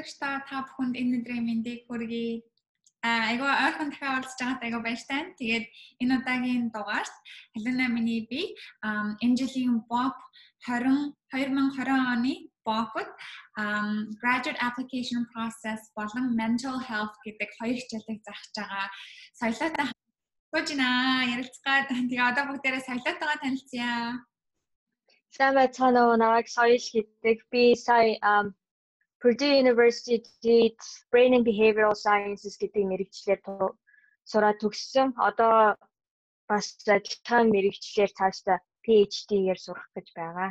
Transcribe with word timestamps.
Сонсогчдоо 0.00 0.40
та 0.48 0.64
бүхэнд 0.64 0.96
энэ 0.96 1.14
өдрийн 1.20 1.44
мэндийг 1.44 1.84
хүргэе. 1.84 2.40
Аа 3.04 3.36
айгаа 3.36 3.52
ойрхон 3.68 3.88
дахиад 3.92 4.16
оролцож 4.16 4.40
байгаад 4.40 4.64
айгаа 4.64 4.82
баяртай. 4.84 5.20
Тэгээд 5.36 5.64
энэ 6.00 6.14
удаагийн 6.16 6.64
дугаарт 6.72 7.14
Халина 7.52 7.86
миний 7.92 8.24
би 8.30 8.56
энэ 9.24 9.36
жилийн 9.40 9.84
BOP 9.92 10.16
20 10.64 11.12
2020 11.36 12.16
оны 12.16 12.34
BOP-д 12.64 13.10
graduate 14.22 14.60
application 14.68 15.22
process 15.32 15.80
болон 15.92 16.32
mental 16.40 16.76
health 16.88 17.16
гэдэг 17.24 17.50
хоёр 17.60 17.76
хичээлийг 17.76 18.20
заахж 18.24 18.52
байгаа. 18.56 18.86
Соёлоотой 19.40 19.86
Гожина 20.52 20.88
ярилцгаад 21.34 21.92
тэгээ 21.92 22.28
одоо 22.30 22.44
бүгдээрээ 22.48 22.86
соёлоотойгоо 22.88 23.36
танилцъя. 23.44 23.92
Сайн 25.36 25.54
байцгаана 25.60 26.00
уу 26.08 26.16
намайг 26.16 26.48
соёл 26.48 26.80
гэдэг. 26.88 27.36
Би 27.52 27.76
сая 27.76 28.16
Purdue 29.20 29.52
University 29.64 30.24
Brain 31.10 31.34
and 31.34 31.44
Behavioral 31.44 31.94
Sciences 31.94 32.56
гэдэг 32.56 32.82
мэрэгчлэр 32.88 33.40
сураад 34.24 34.58
төгссөн. 34.64 35.12
Одоо 35.20 35.76
бас 36.48 36.66
адилхан 36.88 37.52
мэрэгчлэр 37.52 38.10
цаашдаа 38.16 38.58
PhD-гээр 38.84 39.60
сурах 39.60 39.88
гэж 39.94 40.08
байгаа. 40.16 40.50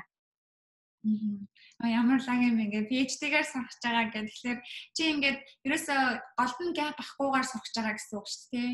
А 1.81 1.85
ямар 1.87 2.19
лаг 2.21 2.39
юм 2.45 2.59
ингээ 2.59 2.91
PhD-гээр 2.91 3.47
сурах 3.49 3.69
гэж 3.71 3.79
байгаа 3.81 4.05
гэхэлэр 4.13 4.59
чи 4.95 5.01
ингээд 5.17 5.39
ерөөсөө 5.65 6.01
голдон 6.37 6.69
гэп 6.77 6.97
авахгүйгээр 6.99 7.47
сурах 7.49 7.65
гэж 7.65 7.75
байгаа 7.75 7.95
гэсэн 7.97 8.17
үг 8.19 8.27
шүү 8.29 8.47
дээ. 8.53 8.73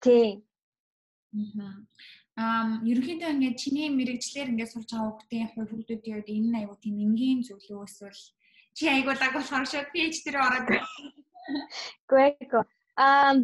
Тийм. 0.00 0.36
Аа 2.40 2.80
ерөнхийдөө 2.88 3.30
ингээд 3.34 3.60
чиний 3.60 3.88
мэрэгчлэр 3.92 4.50
ингээд 4.54 4.72
сурч 4.72 4.88
байгаа 4.94 5.10
хүүхдийн 5.12 5.48
хувь 5.52 5.70
хүүхдүүдийн 5.70 6.16
үед 6.16 6.28
энэ 6.30 6.58
аюу 6.64 6.76
тийм 6.80 6.96
энгийн 7.04 7.40
зүйлөө 7.44 7.84
эсвэл 7.84 8.22
чи 8.76 8.84
айгуулаг 8.94 9.32
болохоор 9.34 9.66
шууд 9.66 9.88
PhD 9.94 10.16
дээр 10.24 10.38
ороод 10.46 10.66
Грэко. 12.10 12.60
Аа 12.96 13.34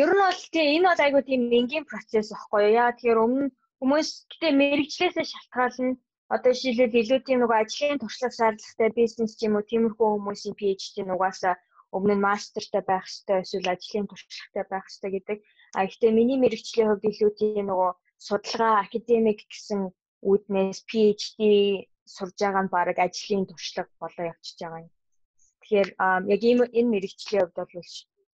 ер 0.00 0.10
нь 0.12 0.22
бол 0.24 0.40
тийм 0.54 0.66
энэ 0.76 0.88
бол 0.88 1.04
айгуу 1.04 1.22
тийм 1.26 1.42
энгийн 1.58 1.88
процесс 1.90 2.28
байхгүй 2.30 2.60
юу? 2.66 2.76
Яа 2.82 2.92
тэгэхээр 2.94 3.24
өмнө 3.24 3.46
хүмүүс 3.80 4.08
гэтээ 4.30 4.52
мэрэгчлээсээ 4.60 5.26
шалтгаална. 5.32 5.98
Одоо 6.34 6.52
жишээлбэл 6.54 7.00
илүү 7.02 7.20
тийм 7.26 7.38
нэг 7.42 7.52
ажлын 7.60 7.98
туршлага 7.98 8.36
шаардлагатай 8.38 8.90
бизнес 9.00 9.32
ч 9.34 9.40
юм 9.46 9.54
уу 9.56 9.64
тиймэрхүү 9.70 10.08
хүмүүсийн 10.14 10.54
PhD 10.60 10.94
нугасаа 11.02 11.54
өмнө 11.96 12.14
нь 12.16 12.24
мастертай 12.26 12.82
байх 12.86 13.06
хэрэгтэй 13.08 13.38
эсвэл 13.42 13.72
ажлын 13.74 14.06
туршлагатай 14.06 14.64
байх 14.70 14.86
хэрэгтэй 14.86 15.10
гэдэг. 15.14 15.38
А 15.76 15.80
гэхдээ 15.86 16.12
миний 16.14 16.38
мэрэгчлийн 16.40 16.88
хувьд 16.88 17.08
илүү 17.10 17.30
тийм 17.40 17.66
нөгөө 17.66 17.90
судалгаа 18.26 18.74
академик 18.84 19.40
гэсэн 19.50 19.80
үүднээс 20.28 20.78
PhD 20.90 21.40
сурж 22.14 22.36
байгаа 22.42 22.62
нь 22.64 22.72
баг 22.74 22.98
ажлын 23.06 23.44
туршлага 23.48 23.92
болоо 24.02 24.24
явчихж 24.32 24.58
байгаа 24.62 24.82
юм. 24.84 24.90
Тэгэхээр 25.60 25.88
яг 26.34 26.42
ийм 26.48 26.58
энэ 26.78 26.92
мэрэгчлийн 26.92 27.44
хувьд 27.44 27.58
бол 27.58 27.92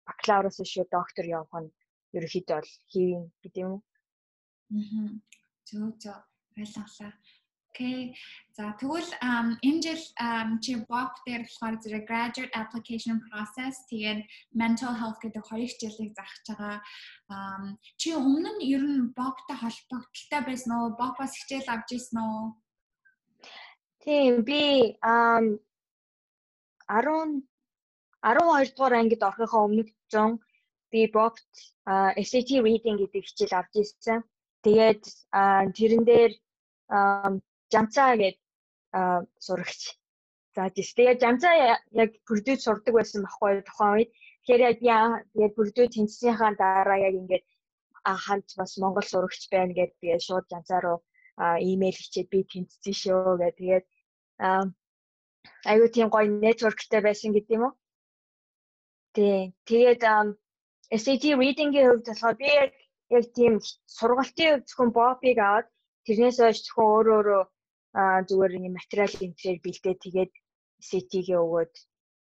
бакалавраас 0.06 0.58
шүү 0.72 0.84
доктор 0.96 1.24
явах 1.38 1.54
нь 1.62 1.74
ерөөхдөө 2.16 2.56
бол 2.58 2.72
хийвэн 2.90 3.24
гэдэг 3.42 3.62
юм 3.64 3.72
уу? 3.74 3.82
Аа. 4.74 5.08
Зөв 5.66 5.90
зөв 6.02 6.18
ойлголаа. 6.60 7.12
Окей. 7.74 8.14
За 8.54 8.70
тэгвэл 8.78 9.10
энэ 9.66 9.82
жил 9.82 10.02
чи 10.62 10.72
BOP 10.86 11.12
дээр 11.26 11.42
болохоор 11.42 11.76
зэрэг 11.82 12.04
graduate 12.06 12.54
application 12.54 13.18
process 13.26 13.74
тэгээд 13.90 14.22
mental 14.54 14.94
health 14.94 15.18
гэдэг 15.18 15.42
хоёр 15.42 15.66
хичээлийг 15.66 16.14
заах 16.14 16.34
байгаа. 16.46 16.76
Чи 17.98 18.14
өмнө 18.14 18.50
нь 18.54 18.66
ер 18.74 18.82
нь 18.86 19.10
BOP-тай 19.18 19.58
холбогдолтой 19.58 20.40
байсан 20.46 20.70
уу? 20.78 20.94
BOP-ос 21.00 21.34
хичээл 21.34 21.72
авч 21.74 21.88
ирсэн 21.98 22.18
үү? 22.22 22.42
Тийм 24.04 24.44
би 24.44 24.62
10 25.02 25.58
12 28.24 28.76
дугаар 28.76 28.94
ангид 29.00 29.22
орохынхоо 29.28 29.62
өмнөх 29.66 29.88
зон 30.12 30.30
би 30.92 31.00
BOP 31.14 31.34
SAT 32.28 32.50
reading 32.66 32.96
гэдэг 33.00 33.22
хичээл 33.24 33.58
авч 33.58 33.72
ирсэн. 33.82 34.20
Тэгээд 34.64 35.02
тэрэн 35.76 36.04
дээр 36.10 36.32
Жамцаа 37.72 38.12
гээд 38.20 38.38
сурагч. 39.46 39.82
За 40.54 40.68
тийш. 40.74 40.88
Тэгээ 40.96 41.20
Жамцаа 41.24 41.54
яг 42.02 42.10
Purdue 42.28 42.56
сурдаг 42.60 42.92
байсан 42.94 43.24
байхгүй 43.24 43.64
тухайн 43.68 43.92
үед. 43.96 44.10
Тэгэхээр 44.44 44.62
би 44.68 44.88
тэгээд 45.32 45.56
Purdue 45.56 45.88
тэнцсийнхаа 45.94 46.52
дараа 46.60 46.98
яг 47.08 47.14
ингээд 47.20 47.44
хамт 48.24 48.48
бас 48.60 48.72
Монгол 48.82 49.06
сурагч 49.08 49.42
байна 49.52 49.72
гэд 49.78 49.92
би 50.00 50.08
шууд 50.26 50.44
Жамцаа 50.52 50.80
руу 50.84 50.98
имэйл 51.72 51.98
хийчихэд 51.98 52.28
би 52.32 52.40
тэнцсэн 52.52 52.94
шүү 53.02 53.36
гэх. 53.40 53.58
Тэгээд 53.58 53.84
аюу 54.38 55.88
тийм 55.94 56.08
гоё 56.10 56.28
networkтэй 56.28 57.00
байсан 57.04 57.30
гэдэг 57.32 57.54
юм 57.56 57.64
уу? 57.66 57.74
Тий. 59.14 59.54
Тэгээд 59.68 60.02
SAT 61.02 61.24
reading-ийн 61.40 61.86
хувьд 61.88 62.06
болохоор 62.08 62.36
би 62.40 62.48
яг 62.62 62.72
яг 63.16 63.24
тийм 63.36 63.52
сургалтын 63.98 64.50
хувьд 64.50 64.66
зөвхөн 64.68 64.90
Bob-ыг 64.96 65.38
аваад 65.38 65.66
тэрнээс 66.04 66.38
хойш 66.40 66.58
зөвхөн 66.62 66.88
өөрөө 66.90 67.16
өөрөө 67.18 67.44
зүгээр 68.28 68.52
нэг 68.58 68.72
материал 68.78 69.14
энтрээр 69.26 69.58
бэлдээ 69.64 69.96
тэгээд 70.04 70.32
CT-гээ 70.88 71.38
өгөөд 71.44 71.74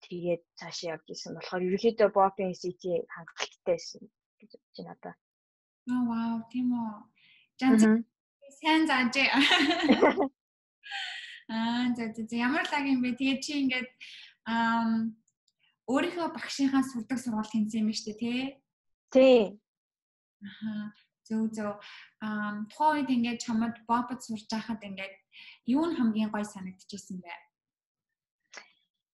тэгээд 0.06 0.42
цаашаа 0.60 0.92
явж 0.94 1.06
исэн 1.14 1.36
болохоор 1.36 1.66
ерөөхдөө 1.68 2.10
бопын 2.18 2.60
CT 2.62 2.84
хангалттай 3.14 3.64
байсан 3.70 4.02
гэж 4.40 4.52
бодож 4.58 4.78
байна 4.78 4.94
одоо. 4.98 5.14
Аа 5.94 6.04
вау, 6.10 6.38
тийм 6.52 6.68
үү. 6.74 6.92
Жанц 7.60 7.82
сайн 8.60 8.84
заажээ. 8.90 9.30
Аа 11.50 11.94
за 11.98 12.14
за 12.14 12.36
ямар 12.38 12.66
лаг 12.72 12.86
юм 12.86 13.02
бэ? 13.02 13.18
Тэгээд 13.18 13.40
чи 13.42 13.52
ингээд 13.66 13.90
аа 14.46 15.10
өөрийнхөө 15.90 16.28
багшийнхаа 16.38 16.84
сурдаг 16.86 17.18
сургалт 17.18 17.50
хийсэн 17.50 17.82
юм 17.82 17.90
ба 17.90 17.96
штэ 17.98 18.14
тий? 18.22 18.42
Тий. 19.10 19.42
Аа 20.46 20.94
зөв 21.26 21.50
зөв 21.50 21.74
аа 22.22 22.66
тухайн 22.70 22.94
үед 23.02 23.10
ингээд 23.16 23.42
чамд 23.42 23.76
бопод 23.90 24.22
сурж 24.22 24.46
байхад 24.54 24.82
ингээд 24.86 25.16
юу 25.74 25.86
нь 25.90 25.98
хамгийн 25.98 26.30
гой 26.30 26.46
санагдчихсэн 26.46 27.18
бэ? 27.18 27.34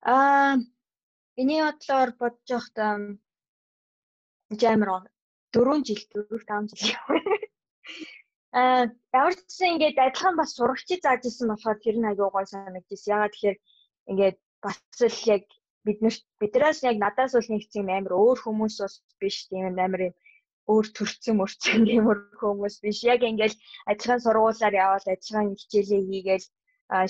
Аа 0.03 0.59
миний 1.39 1.63
бодлоор 1.63 2.09
бодож 2.19 2.49
байхдаа 2.51 2.93
жамар 4.61 4.89
4 5.55 5.87
жил 5.87 6.01
4 6.11 6.43
5 6.43 6.75
жил 6.79 6.99
Аа 8.61 8.87
ямар 9.19 9.33
ч 9.35 9.39
гэсэн 9.43 9.71
ингээд 9.75 9.97
адилхан 10.05 10.35
бас 10.39 10.49
сурагчид 10.55 11.01
зааж 11.03 11.21
исэн 11.27 11.47
болохоор 11.51 11.79
тэр 11.83 11.95
нь 11.99 12.07
аягүй 12.09 12.29
гой 12.31 12.45
санагдчихсэн. 12.47 13.13
Ягаад 13.15 13.33
тэгэхээр 13.33 13.57
ингээд 14.11 14.37
бас 14.63 14.77
л 15.11 15.19
яг 15.35 15.43
бид 15.85 15.99
нар 16.01 16.15
биднээс 16.41 16.79
яг 16.89 16.97
надаас 17.03 17.33
бол 17.35 17.49
нэг 17.51 17.63
тийм 17.73 17.87
амар 17.91 18.13
өөр 18.21 18.37
хүмүүс 18.41 18.75
бас 18.83 18.95
биш 19.21 19.37
тийм 19.49 19.63
амар 19.67 20.01
юм 20.07 20.15
өөр 20.71 20.85
төрцөн 20.97 21.35
мөрцөн 21.39 21.81
гэмөр 21.89 22.19
хүмүүс 22.39 22.75
биш. 22.83 22.99
Яг 23.13 23.21
ингээл 23.29 23.57
ажлын 23.91 24.23
сургуулаар 24.23 24.75
явал 24.85 25.05
ажлын 25.13 25.53
хичээлээ 25.59 26.01
хийгээл 26.09 26.45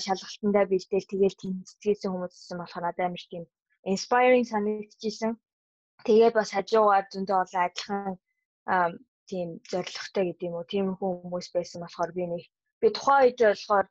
шалгалтандаа 0.04 0.64
бэлдээл 0.72 1.10
тэгээл 1.10 1.40
тэмцэжсэн 1.40 2.10
хүмүүс 2.10 2.34
гэсэн 2.36 2.58
болохоор 2.58 2.84
надад 2.84 3.06
амар 3.06 3.24
тийм 3.30 3.44
inspiring 3.92 4.46
санагдчихсэн. 4.52 5.32
Тэгээд 6.06 6.34
бас 6.36 6.50
хажуугаар 6.52 7.06
зөндөө 7.12 7.38
олон 7.42 7.62
адилхан 7.66 8.04
тийм 9.30 9.48
зоригтой 9.70 10.24
гэдэг 10.26 10.48
юм 10.48 10.56
уу 10.56 10.66
тийм 10.72 10.86
хүмүүс 10.98 11.46
байсан 11.56 11.82
болохоор 11.82 12.10
би 12.16 12.24
нэг 12.32 12.42
би 12.80 12.88
тухайн 12.96 13.24
үед 13.26 13.40
болохоор 13.42 13.86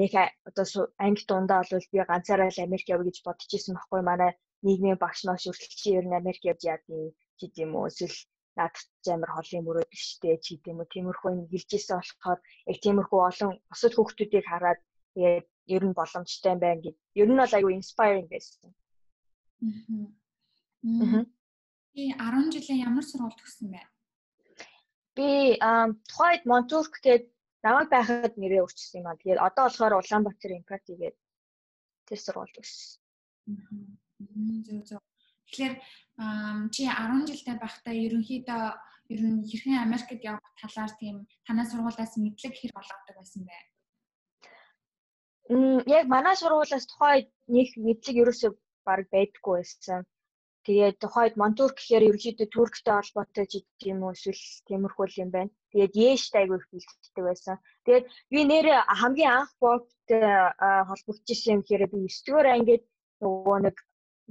нэг 0.00 0.12
одоо 0.48 0.64
анги 1.04 1.24
дундаа 1.28 1.62
бол 1.70 1.86
би 1.92 1.98
ганцаараа 2.10 2.50
л 2.52 2.64
Америк 2.66 2.88
явъя 2.94 3.08
гэж 3.08 3.18
бодож 3.24 3.50
исэн 3.54 3.74
байхгүй 3.76 4.02
манай 4.04 4.30
нийгмийн 4.66 4.98
багш 5.00 5.20
маш 5.24 5.42
өртөлч 5.50 5.82
ер 5.98 6.04
нь 6.06 6.18
Америк 6.20 6.42
явж 6.52 6.62
яадیں 6.72 7.14
гэдэг 7.40 7.62
юм 7.64 7.72
уу 7.76 7.88
эсвэл 7.90 8.18
надад 8.56 9.06
амар 9.14 9.30
холын 9.34 9.64
мөрөөдөл 9.64 10.04
штэ 10.08 10.38
чи 10.44 10.52
тийм 10.64 10.78
үү 10.80 10.92
тиймэрхүү 10.92 11.30
юм 11.34 11.42
гэлжсэн 11.52 11.98
болохоор 11.98 12.40
яг 12.70 12.78
тиймэрхүү 12.84 13.20
олон 13.28 13.50
бусад 13.70 13.92
хүүхдүүдийг 13.94 14.46
хараад 14.48 14.80
тэгээд 15.14 15.46
ер 15.74 15.82
нь 15.84 15.96
боломжтой 15.98 16.54
байна 16.60 16.80
гэд. 16.84 16.96
Ер 17.20 17.28
нь 17.28 17.40
бол 17.40 17.56
аюу 17.56 17.70
inspiring 17.78 18.28
байсан. 18.28 18.70
Аа. 20.84 21.24
Би 21.94 22.12
10 22.12 22.52
жилийн 22.54 22.84
ямар 22.88 23.04
сургууль 23.06 23.38
төгссөн 23.38 23.68
бэ? 23.72 23.80
Би 25.16 25.58
тухайд 26.10 26.42
Монтурк 26.50 26.98
гээд 27.06 27.24
намайг 27.62 27.88
байхад 27.90 28.34
нэрээ 28.36 28.62
өөрчилсөн 28.64 29.00
юм 29.00 29.08
аа. 29.08 29.20
Тэгээд 29.20 29.44
одоо 29.46 29.64
болохоор 29.66 29.94
Улаанбаатар 29.98 30.52
Impact 30.58 30.88
гээд 30.90 31.16
тэр 32.08 32.18
сургууль 32.20 32.54
төгссөн. 32.54 33.00
Аа. 33.48 33.94
Зөв 34.66 34.80
зөв. 34.88 35.00
Тэгэхээр 35.48 35.74
чи 36.74 36.82
10 36.90 37.28
жилдээ 37.28 37.56
байхдаа 37.62 37.94
ерөнхийдөө 38.06 38.62
ер 39.12 39.20
нь 39.20 39.44
хэрхэн 39.48 39.84
Америкт 39.86 40.22
явах 40.24 40.52
талаар 40.60 40.92
тийм 41.00 41.16
танай 41.46 41.66
сургуулиас 41.68 42.14
мэдлэг 42.16 42.54
хэр 42.56 42.72
олгодог 42.80 43.16
байсан 43.16 43.42
бэ? 43.48 43.56
Мм 45.52 45.78
яг 45.98 46.04
манай 46.08 46.36
сургуулиас 46.36 46.86
тухайд 46.88 47.28
нэг 47.56 47.68
мэдлэг 47.86 48.16
ерөөсөө 48.22 48.50
баг 48.86 49.06
байдггүй 49.14 49.54
байсан. 49.60 50.00
Тэгээд 50.64 50.96
тухайд 50.96 51.34
Монтур 51.36 51.76
гэхээр 51.76 52.08
ерөнхийдөө 52.08 52.48
Турктэй 52.48 52.94
холбоотой 52.96 53.46
ч 53.52 53.54
юм 53.84 54.00
уу 54.00 54.16
эсвэл 54.16 54.44
тиймэрхүү 54.64 55.06
юм 55.20 55.30
байна. 55.36 55.52
Тэгээд 55.72 55.92
Яштай 55.92 56.40
айгүй 56.48 56.56
их 56.56 56.68
бэлддэг 56.72 57.24
байсан. 57.28 57.56
Тэгээд 57.84 58.04
би 58.32 58.40
нэр 58.48 58.66
хамгийн 59.00 59.32
анх 59.44 59.52
бобт 59.60 60.08
холбогдчихсан 60.08 61.52
юм 61.54 61.60
гэхээр 61.60 61.92
би 61.92 61.98
9 62.08 62.24
дугаар 62.24 62.48
ангид 62.56 62.82
нөгөө 63.20 63.58
нэг 63.66 63.76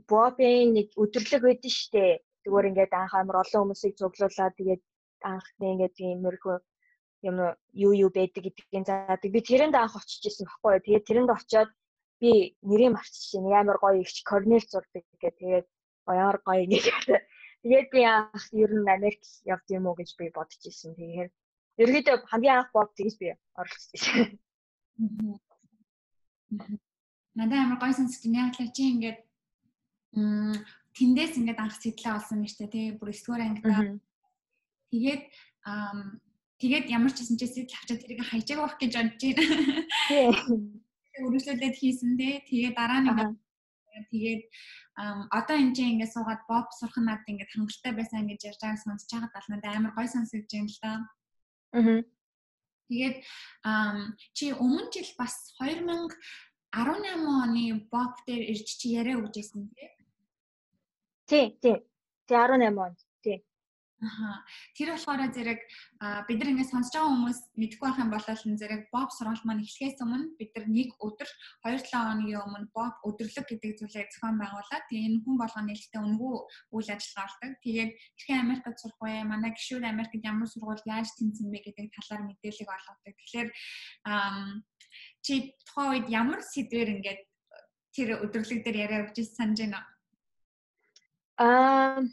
бобын 0.10 0.74
нэг 0.74 0.88
өдөрлөг 0.98 1.42
байдсан 1.46 1.74
шүү 1.78 1.92
дээ. 1.94 2.14
Зүгээр 2.44 2.70
ингээд 2.70 2.94
анх 2.98 3.14
амар 3.14 3.38
олон 3.46 3.62
хүмүүсийг 3.62 3.94
цуглуулад 4.02 4.58
тэгээд 4.58 4.82
анхны 5.22 5.66
ингээд 5.74 5.98
тиймэрхүү 6.02 6.58
юм 7.30 7.38
юу 7.86 7.94
юу 8.04 8.10
байдаг 8.10 8.42
гэдгийг 8.44 8.86
заадаг. 8.90 9.30
Би 9.32 9.42
тэрэнд 9.50 9.76
анх 9.78 9.96
очиж 9.96 10.24
исэн 10.28 10.50
баггүй. 10.50 10.82
Тэгээд 10.82 11.08
тэрэнд 11.08 11.30
очиод 11.30 11.70
би 12.22 12.58
нэрийг 12.70 12.92
марцчихсан. 12.98 13.48
Амар 13.48 13.78
гоё 13.80 14.02
ихч 14.02 14.18
корнел 14.28 14.66
зурдаг 14.68 15.04
гэх. 15.22 15.38
Тэгээд 15.40 15.68
ямар 16.12 16.38
гоё 16.44 16.66
гэдэг. 16.68 17.24
Тэгээд 17.64 17.88
би 17.96 18.02
анх 18.04 18.44
ер 18.52 18.72
нь 18.76 18.92
Америк 18.92 19.24
явд 19.48 19.68
юм 19.72 19.88
уу 19.88 19.96
гэж 19.96 20.20
би 20.20 20.28
бодож 20.36 20.60
ирсэн. 20.68 20.92
Тэгэхээр 21.00 21.30
ерөөдөө 21.80 22.16
хамгийн 22.28 22.60
анх 22.60 22.72
бод 22.76 22.92
тэгж 22.92 23.16
би 23.24 23.28
оролцсон. 23.56 24.36
Надад 27.40 27.60
амар 27.64 27.80
гоё 27.80 27.96
байна. 27.96 28.52
Яг 28.52 28.60
л 28.60 28.76
чи 28.76 28.84
ингээд 28.92 29.20
тэндээс 30.94 31.34
ингээд 31.40 31.64
анх 31.64 31.76
сэтлээ 31.80 32.14
олсон 32.20 32.44
юм 32.44 32.52
дээ. 32.52 32.68
Тэгээ 32.68 33.00
бүр 33.00 33.10
9 33.16 33.24
дугаар 33.24 33.44
ангидаа. 33.48 33.82
Тэгээд 34.92 35.24
тэгээд 36.62 36.86
ямар 36.92 37.12
ч 37.16 37.24
гэсэн 37.24 37.40
чи 37.40 37.48
сэтэл 37.48 37.80
авчаад 37.80 38.02
тэрийг 38.04 38.22
хайчааг 38.28 38.60
байх 38.60 38.76
гэж 38.78 38.92
бодож 38.94 39.00
байна. 39.00 39.16
Тийм. 39.18 40.84
Өргөжлөлөд 41.24 41.76
хийсэн 41.80 42.12
дээ. 42.20 42.46
Тэгээд 42.46 42.76
дараа 42.78 43.00
нь 43.02 43.10
ингээд 43.10 43.34
тэгээд 44.12 44.42
одоо 44.96 45.58
энэ 45.58 45.74
чинь 45.74 45.98
ингээд 45.98 46.14
суугаад 46.14 46.42
боб 46.46 46.70
сурах 46.78 46.98
надад 47.02 47.26
ингээд 47.26 47.54
хангалттай 47.54 47.94
байсан 47.98 48.30
гэж 48.30 48.40
ярьж 48.50 48.62
байгааг 48.62 48.82
сонсож 48.82 49.10
байгаад 49.10 49.34
бол 49.34 49.50
надад 49.50 49.74
амар 49.74 49.94
гой 49.98 50.08
сонсогдож 50.08 50.52
байна 50.54 50.70
л 50.70 50.80
да. 50.84 50.94
Аа. 51.74 52.02
Тэгээд 52.90 53.18
чи 54.38 54.46
өмнө 54.54 54.94
жил 54.94 55.10
бас 55.18 55.34
2018 55.58 56.14
оны 56.74 57.74
боб 57.90 58.14
дээр 58.28 58.54
ирж 58.54 58.70
чи 58.78 58.94
яриа 58.94 59.18
өгчээсэн 59.18 59.74
тий. 59.74 59.90
Тий, 61.26 61.46
тий. 61.58 61.78
Тий 62.28 62.38
18 62.38 62.78
онд. 62.78 63.00
Аа. 64.04 64.44
Тэр 64.76 64.92
болохоор 64.92 65.32
зэрэг 65.32 65.60
бид 66.28 66.38
нар 66.40 66.52
ингээд 66.52 66.72
сонсож 66.76 66.92
байгаа 66.92 67.12
хүмүүс 67.16 67.40
мэдгүй 67.56 67.88
байх 67.88 68.02
юм 68.04 68.12
бол 68.12 68.28
зэрэг 68.28 68.82
Bob 68.92 69.10
сургалт 69.16 69.46
маань 69.48 69.64
эхлэхээс 69.64 70.04
өмнө 70.04 70.36
бид 70.36 70.52
нар 70.52 70.68
нэг 70.68 70.90
өдөр 71.00 71.30
2-7 71.64 71.88
хоногийн 71.96 72.44
өмнө 72.44 72.68
Bob 72.76 73.00
өдөрлөг 73.08 73.48
гэдэг 73.48 73.72
зүйлийг 73.80 74.12
зохион 74.12 74.36
байгуулад 74.44 74.84
тэгээ 74.92 75.08
энэ 75.08 75.22
хүн 75.24 75.36
болгоны 75.40 75.68
нээлттэй 75.72 76.02
үнгүй 76.04 76.36
үйл 76.76 76.90
ажиллагаа 76.92 77.32
болдог. 77.32 77.52
Тэгээд 77.64 77.92
хэрхэн 77.96 78.44
Америкт 78.44 78.80
сурах 78.80 79.00
вэ? 79.00 79.24
Манай 79.24 79.52
гişүүд 79.56 79.84
Америкт 79.88 80.20
ямар 80.20 80.48
сургууль 80.52 80.84
яаж 80.84 81.10
тэнцэн 81.16 81.48
бэ 81.48 81.60
гэдэг 81.64 81.88
талаар 81.96 82.22
мэдээлэл 82.28 82.76
олгодог. 82.76 83.16
Тэгэхээр 83.16 83.50
чи 85.24 85.34
тухайн 85.64 85.92
үед 85.96 86.08
ямар 86.12 86.44
сэдвэр 86.44 86.92
ингээд 87.00 87.22
тэр 87.96 88.10
өдөрлөг 88.20 88.60
дээр 88.68 88.78
яриа 88.84 89.04
өгч 89.08 89.18
санаж 89.32 89.64
байна? 89.64 89.82
Аа 91.40 92.04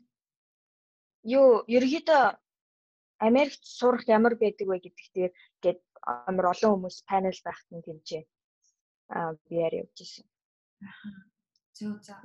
юу 1.25 1.65
ерөөдөө 1.69 2.23
Америкт 3.21 3.61
сурах 3.65 4.09
ямар 4.09 4.35
байдаг 4.41 4.67
вэ 4.69 4.79
гэдэг 4.81 5.07
дээр 5.15 5.33
гээд 5.61 5.81
амар 6.29 6.47
олон 6.53 6.73
хүмүүс 6.73 7.05
панел 7.05 7.41
байхад 7.45 7.69
нь 7.73 7.85
тэмцээ. 7.85 8.23
Аа 9.13 9.37
яриа 9.53 9.85
явж 9.85 9.97
ирсэн. 10.01 10.27
Зөв 11.77 12.01
зөв. 12.01 12.17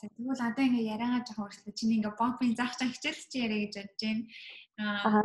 За 0.00 0.06
тэгвэл 0.14 0.46
одоо 0.46 0.64
ингээ 0.66 0.90
яриагаа 0.94 1.26
жоохон 1.26 1.46
өөрчлөө. 1.46 1.74
Чиний 1.78 1.98
ингээ 1.98 2.14
бомбын 2.18 2.54
заах 2.54 2.78
чам 2.78 2.90
хичээл 2.94 3.22
чи 3.30 3.36
яриа 3.42 3.66
гэж 3.66 3.74
бодож 3.82 4.00
байна. 4.02 4.22
Аа. 4.78 5.22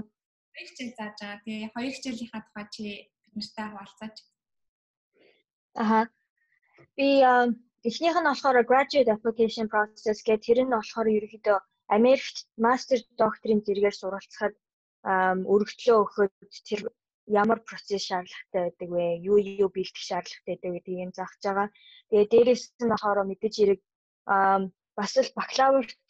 Хоёр 0.54 0.68
хичээл 0.70 0.98
зааж 0.98 1.16
байгаа. 1.22 1.44
Тэгээ 1.46 1.74
хоёр 1.74 1.92
хичээлийнхаа 1.94 2.42
тухай 2.46 2.66
чи 2.74 2.84
бид 3.26 3.34
нартай 3.38 3.66
хуваалцаач. 3.70 4.16
Аха. 5.84 6.00
Би 6.98 7.08
эхнийх 7.90 8.18
нь 8.18 8.30
болохоор 8.30 8.58
graduate 8.70 9.14
application 9.16 9.66
process 9.70 10.20
гэх 10.26 10.42
тэр 10.46 10.60
нь 10.66 10.74
болохоор 10.74 11.08
ерөөхдөө 11.18 11.58
Америкт 11.98 12.38
мастер 12.66 13.00
докторийн 13.22 13.62
зэрэгээр 13.66 13.96
суралцахад 13.98 14.56
өргөдлөө 15.54 15.98
өгөхөд 16.02 16.34
тэр 16.68 16.82
ямар 17.42 17.60
процесс 17.70 18.04
шаардлагатай 18.10 18.62
байдаг 18.66 18.90
вэ? 18.94 19.06
Юу 19.30 19.38
юу 19.64 19.70
бэлтгэх 19.74 20.06
шаардлагатай 20.10 20.54
байдаг 20.54 20.72
гэдгийг 20.76 21.04
юм 21.06 21.12
заах 21.16 21.34
байгаа. 21.44 21.68
Тэгээ 22.10 22.32
дээрээс 22.32 22.64
нь 22.82 22.92
болохоор 22.94 23.20
мэдээж 23.30 23.56
хэрэг 23.58 23.82
бас 24.98 25.14
л 25.18 25.36
бакалаврт 25.40 26.02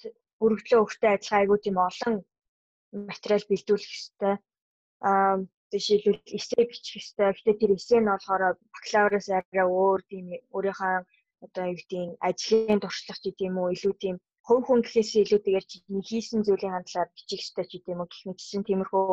өргөдлөө 0.43 0.79
өгөхтэй 0.83 1.11
адилхан 1.13 1.39
айгуу 1.39 1.59
тийм 1.61 1.77
олон 1.87 2.15
материал 3.11 3.45
бэлдүүлэх 3.47 3.91
хэрэгтэй. 3.91 4.35
Аа 5.07 5.35
жишээлбэл 5.71 6.21
эссе 6.37 6.61
бичих 6.65 7.03
хэрэгтэй. 7.03 7.27
Гэхдээ 7.29 7.55
тэр 7.61 7.71
эссе 7.77 7.97
нь 7.99 8.09
болохоор 8.09 8.43
бакалавраас 8.73 9.27
арай 9.29 9.65
өөр 9.67 10.01
тийм 10.09 10.25
өөрийнхөө 10.55 10.95
одоо 11.45 11.63
юу 11.69 11.77
гэдэг 11.77 11.99
нь 12.07 12.17
ажлын 12.27 12.79
туршлага 12.81 13.19
ч 13.21 13.23
гэдэм 13.29 13.55
үү 13.61 13.69
илүү 13.75 13.93
тийм 14.03 14.15
хувь 14.50 14.66
хүн 14.66 14.81
гэхээс 14.81 15.12
илүүтэйгээр 15.22 15.66
чиний 15.69 16.04
хийсэн 16.10 16.42
зүйлийн 16.42 16.74
хандлаар 16.74 17.10
бичих 17.13 17.42
ёстой 17.46 17.66
ч 17.69 17.72
гэдэм 17.78 18.01
үү 18.01 18.10
гэх 18.10 18.24
мэтсэн 18.28 18.62
тиймэрхүү 18.66 19.06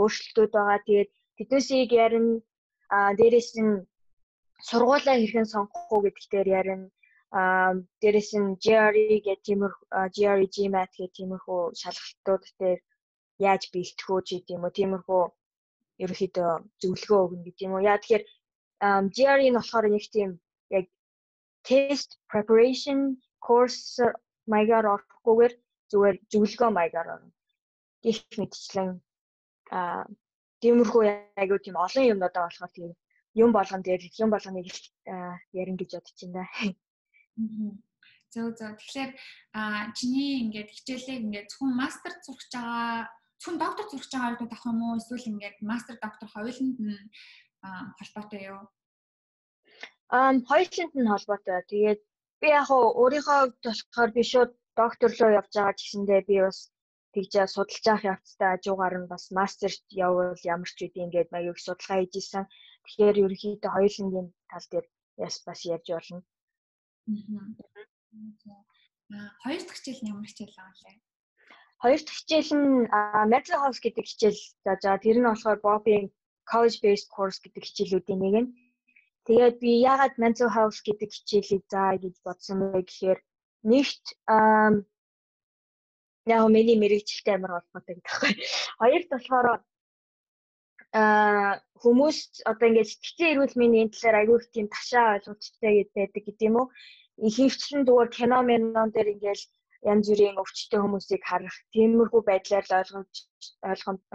өөрчлөлтүүд 0.00 0.52
байгаа. 0.56 0.78
Тэгээд 0.86 1.10
тэднээсийг 1.36 1.90
ярина 2.04 2.40
а 2.96 3.12
дээрэс 3.18 3.50
нь 3.60 3.84
сургуулаа 4.68 5.16
хэрхэн 5.20 5.46
сонгох 5.52 5.86
уу 5.92 6.00
гэдэг 6.04 6.26
дээр 6.32 6.48
ярина. 6.60 6.88
а 7.38 7.76
дээрэс 8.00 8.30
нь 8.40 8.56
GRE 8.64 9.20
гэх 9.26 9.40
тиймэр 9.46 9.72
GRE 10.16 10.46
GMAT 10.54 10.92
гэх 10.96 11.12
тиймэрхүү 11.18 11.60
шалгалтууд 11.80 12.44
дээр 12.60 12.80
яаж 13.48 13.62
бэлтгэх 13.72 14.08
үү 14.08 14.20
гэдэм 14.28 14.64
үү 14.64 14.76
тиймэрхүү 14.78 15.22
ерөөхдөө 16.02 16.50
зөвлөгөө 16.80 17.20
өгнө 17.24 17.44
гэдэг 17.44 17.64
юм 17.66 17.74
уу. 17.76 17.86
Яа 17.90 18.00
тэгэхээр 18.00 18.24
GRE 19.16 19.46
нь 19.48 19.58
болохоор 19.58 19.86
нэг 19.92 20.04
тийм 20.14 20.30
яг 20.78 20.86
test 21.68 22.08
preparation 22.32 22.98
course 23.46 24.00
маягаар 24.52 24.86
орохгүйгээр 24.94 25.54
зүгээр 25.90 26.16
зөвлөгөө 26.32 26.70
маягаар 26.74 27.08
орно. 27.14 27.30
Гэх 28.04 28.18
мэтчлэн 28.40 28.90
аа 29.72 30.04
тиймэрхүү 30.62 31.02
яг 31.40 31.48
юу 31.52 31.60
тийм 31.62 31.76
олон 31.76 32.04
юмнуудаа 32.12 32.42
болохоор 32.46 32.72
тийм 32.74 32.90
юм 33.42 33.50
болгон 33.52 33.82
дээр 33.82 34.02
юм 34.24 34.30
болгоныг 34.30 34.66
ярин 35.60 35.76
гэж 35.78 35.90
бодож 35.94 36.18
байна. 36.22 36.44
Зөв 38.32 38.52
зөв. 38.58 38.74
Тэгэхээр 38.76 39.12
чиний 39.96 40.42
ингээд 40.44 40.70
хичээлээ 40.74 41.20
ингээд 41.22 41.48
зөвхөн 41.52 41.72
мастер 41.78 42.12
сурах 42.24 42.44
байгаа 42.52 43.08
зөвхөн 43.38 43.58
доктор 43.62 43.86
сурах 43.88 44.10
байгаа 44.12 44.30
үед 44.34 44.42
авах 44.52 44.66
юм 44.66 44.80
уу 44.82 44.98
эсвэл 44.98 45.30
ингээд 45.32 45.56
мастер 45.62 45.96
доктор 46.02 46.28
хоёуланд 46.28 46.76
нь 46.76 46.98
холбоотой 47.98 48.42
юу? 48.52 48.62
Ам 50.10 50.36
хоёуланд 50.50 50.94
нь 50.98 51.10
холбоотой. 51.12 51.62
Тэгээд 51.70 52.00
би 52.40 52.48
яг 52.60 52.68
өөрийнхөө 52.70 53.40
болохоор 53.64 54.10
би 54.16 54.22
шууд 54.32 54.52
доктор 54.80 55.10
руу 55.18 55.32
явж 55.40 55.52
байгаа 55.54 55.74
гэсэндээ 55.78 56.20
би 56.28 56.36
бас 56.46 56.58
тэгжээ 57.14 57.46
судалж 57.50 57.84
авах 57.88 58.04
явцтай 58.12 58.48
хажуугаар 58.52 58.94
нь 59.00 59.10
бас 59.12 59.24
мастерт 59.38 59.82
явбал 60.06 60.42
ямар 60.54 60.70
ч 60.76 60.78
үгүй 60.86 61.02
ингээд 61.04 61.32
маяг 61.32 61.56
их 61.56 61.64
судалгаа 61.64 61.98
хийж 62.00 62.14
исэн. 62.20 62.44
Тэгэхээр 62.84 63.20
ерөнхийдөө 63.24 63.70
хоёулангийн 63.74 64.28
тал 64.50 64.66
дээр 64.70 64.86
яс 65.26 65.36
бас 65.46 65.60
ярьж 65.74 65.86
болно. 65.90 66.20
Аа. 69.12 69.30
Хоёр 69.42 69.60
дахь 69.64 69.78
хичээл 69.78 70.02
нь 70.02 70.10
ямар 70.12 70.26
хичээл 70.28 70.58
байгаа 70.58 70.78
лээ? 70.84 70.96
Хоёр 71.82 72.00
дахь 72.04 72.18
хичээл 72.20 72.52
нь 72.60 72.72
mental 73.32 73.58
health 73.62 73.80
гэдэг 73.82 74.04
хичээл 74.08 74.40
зааж 74.64 74.80
байгаа. 74.84 75.04
Тэр 75.04 75.16
нь 75.18 75.28
болохоор 75.28 75.58
Bobby 75.66 75.96
college 76.50 76.78
based 76.84 77.08
course 77.14 77.38
гэдэг 77.42 77.62
хичээлүүдийн 77.66 78.20
нэг 78.22 78.34
нь. 78.42 78.48
Тэгээд 79.28 79.56
би 79.60 79.70
яагаад 79.84 80.14
mental 80.16 80.48
health 80.56 80.80
гэдэг 80.88 81.10
хичээлийг 81.12 81.64
заа 81.68 82.00
гэж 82.00 82.16
бодсон 82.24 82.72
бэ 82.72 82.80
гэхээр 82.88 83.20
нэгт 83.70 84.04
яг 86.32 86.42
миний 86.48 86.76
мэрэгчлээ 86.80 87.36
амар 87.36 87.52
холбоотой 87.60 87.94
гэдэг 87.96 88.08
байхгүй. 88.08 88.32
Хоёрт 88.80 89.08
болохоор 89.12 89.46
аа 90.96 91.60
хүмүүс 91.82 92.18
одоо 92.50 92.66
ингээд 92.68 92.92
сэтгцэн 92.92 93.30
эрүүл 93.32 93.54
мэндийн 93.60 93.92
талаар 93.92 94.16
аягүй 94.18 94.36
их 94.40 94.48
тийм 94.48 94.66
ташаа 94.72 95.20
ойлголттой 95.20 95.74
байдаг 95.92 96.22
гэдэг 96.24 96.48
юм 96.48 96.56
уу? 96.60 96.66
Ихэнхдээ 97.28 97.84
зүгээр 97.84 98.10
кино 98.16 98.38
менон 98.48 98.88
дээр 98.96 99.12
ингээд 99.12 99.42
янз 99.90 100.06
бүрийн 100.08 100.40
өвчтөе 100.42 100.80
хүмүүсийг 100.80 101.22
харах 101.28 101.56
тиймэрхүү 101.72 102.22
байдлаар 102.24 102.66
ойлгомж 102.80 103.14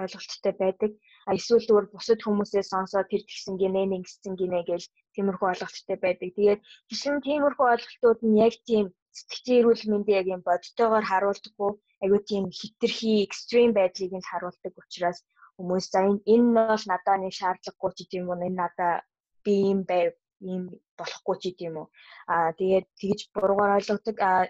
ойлголттой 0.02 0.54
байдаг. 0.62 0.92
Эсвэл 1.32 1.66
зүгээр 1.68 1.88
бусад 1.94 2.20
хүмүүсээс 2.24 2.68
сонсоод 2.74 3.08
тэр 3.10 3.24
гисэн 3.30 3.56
гинэ 3.62 3.82
нэгсэн 3.88 4.34
гинэ 4.40 4.60
гэж 4.70 4.84
тиймэрхүү 5.16 5.48
ойлголттой 5.52 5.98
байдаг. 6.02 6.30
Тэгээд 6.36 6.62
жишээ 6.90 7.14
нь 7.16 7.26
тиймэрхүү 7.28 7.68
ойлголтууд 7.74 8.20
нь 8.28 8.40
яг 8.48 8.56
тийм 8.68 8.86
сэтгцэн 9.18 9.58
эрүүл 9.60 9.84
мэндийн 9.92 10.20
яг 10.20 10.28
юм 10.36 10.42
бодтойгоор 10.48 11.06
харуулдаггүй 11.08 11.72
айгуу 12.04 12.22
тийм 12.30 12.44
хитрхи 12.60 13.24
экстрим 13.26 13.72
байдлыг 13.78 14.12
нь 14.16 14.30
харуулдаг 14.30 14.74
учраас 14.82 15.20
хүмүүс 15.56 15.86
за 15.94 16.00
энэ 16.34 16.48
нь 16.50 16.56
бол 16.58 16.84
надад 16.92 17.20
нэг 17.22 17.34
шаардлагагүй 17.40 17.92
ч 17.94 17.98
гэдэм 18.02 18.24
юм 18.34 18.42
энэ 18.48 18.60
надад 18.62 19.06
би 19.44 19.54
юм 19.74 19.80
байв 19.92 20.12
ийм 20.52 20.64
болохгүй 21.00 21.36
ч 21.42 21.44
гэдэм 21.48 21.76
үү. 21.82 21.88
Аа 22.34 22.50
тэгээд 22.60 22.86
тэгж 23.00 23.20
буруугаар 23.34 23.76
ойлгодог. 23.78 24.18
Аа 24.30 24.44